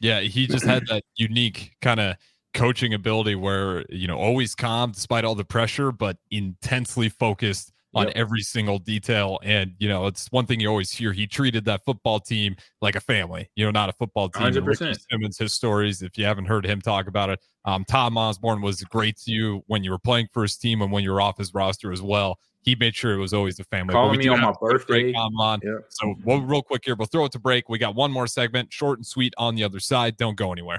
Yeah, 0.00 0.20
he 0.20 0.46
just 0.46 0.64
had 0.64 0.86
that 0.86 1.04
unique 1.16 1.76
kind 1.82 2.00
of 2.00 2.16
coaching 2.54 2.94
ability 2.94 3.34
where, 3.34 3.84
you 3.90 4.06
know, 4.06 4.16
always 4.16 4.54
calm 4.54 4.92
despite 4.92 5.24
all 5.24 5.34
the 5.34 5.44
pressure, 5.44 5.92
but 5.92 6.16
intensely 6.30 7.08
focused 7.08 7.72
on 7.94 8.06
Yep. 8.06 8.16
every 8.16 8.40
single 8.42 8.78
detail. 8.78 9.38
And, 9.42 9.72
you 9.78 9.88
know, 9.88 10.06
it's 10.06 10.28
one 10.30 10.44
thing 10.46 10.60
you 10.60 10.68
always 10.68 10.90
hear. 10.90 11.12
He 11.12 11.26
treated 11.26 11.64
that 11.64 11.84
football 11.84 12.20
team 12.20 12.56
like 12.82 12.96
a 12.96 13.00
family, 13.00 13.48
you 13.56 13.64
know, 13.64 13.70
not 13.70 13.88
a 13.88 13.92
football 13.94 14.28
team. 14.28 14.42
100%. 14.42 14.98
Simmons, 15.10 15.38
his 15.38 15.52
stories, 15.52 16.02
if 16.02 16.18
you 16.18 16.24
haven't 16.24 16.44
heard 16.46 16.66
him 16.66 16.80
talk 16.80 17.06
about 17.08 17.30
it, 17.30 17.40
um, 17.64 17.84
Tom 17.86 18.16
Osborne 18.18 18.60
was 18.60 18.82
great 18.84 19.16
to 19.24 19.32
you 19.32 19.62
when 19.66 19.82
you 19.84 19.90
were 19.90 19.98
playing 19.98 20.28
for 20.32 20.42
his 20.42 20.56
team 20.56 20.82
and 20.82 20.92
when 20.92 21.02
you 21.02 21.12
were 21.12 21.20
off 21.20 21.38
his 21.38 21.54
roster 21.54 21.90
as 21.92 22.02
well. 22.02 22.38
He 22.60 22.74
made 22.74 22.94
sure 22.94 23.14
it 23.14 23.18
was 23.18 23.32
always 23.32 23.58
a 23.60 23.64
family. 23.64 23.92
Calling 23.92 24.18
me 24.18 24.28
on 24.28 24.40
my 24.40 24.50
a 24.50 24.52
quick 24.52 24.86
break 24.86 25.14
birthday. 25.14 25.18
on 25.18 25.60
Yep. 25.62 25.86
So, 25.88 26.14
well, 26.24 26.40
real 26.42 26.60
quick 26.60 26.82
here, 26.84 26.96
we'll 26.96 27.06
throw 27.06 27.24
it 27.24 27.32
to 27.32 27.38
break. 27.38 27.68
We 27.70 27.78
got 27.78 27.94
one 27.94 28.12
more 28.12 28.26
segment, 28.26 28.70
short 28.72 28.98
and 28.98 29.06
sweet 29.06 29.32
on 29.38 29.54
the 29.54 29.64
other 29.64 29.80
side. 29.80 30.18
Don't 30.18 30.36
go 30.36 30.52
anywhere. 30.52 30.76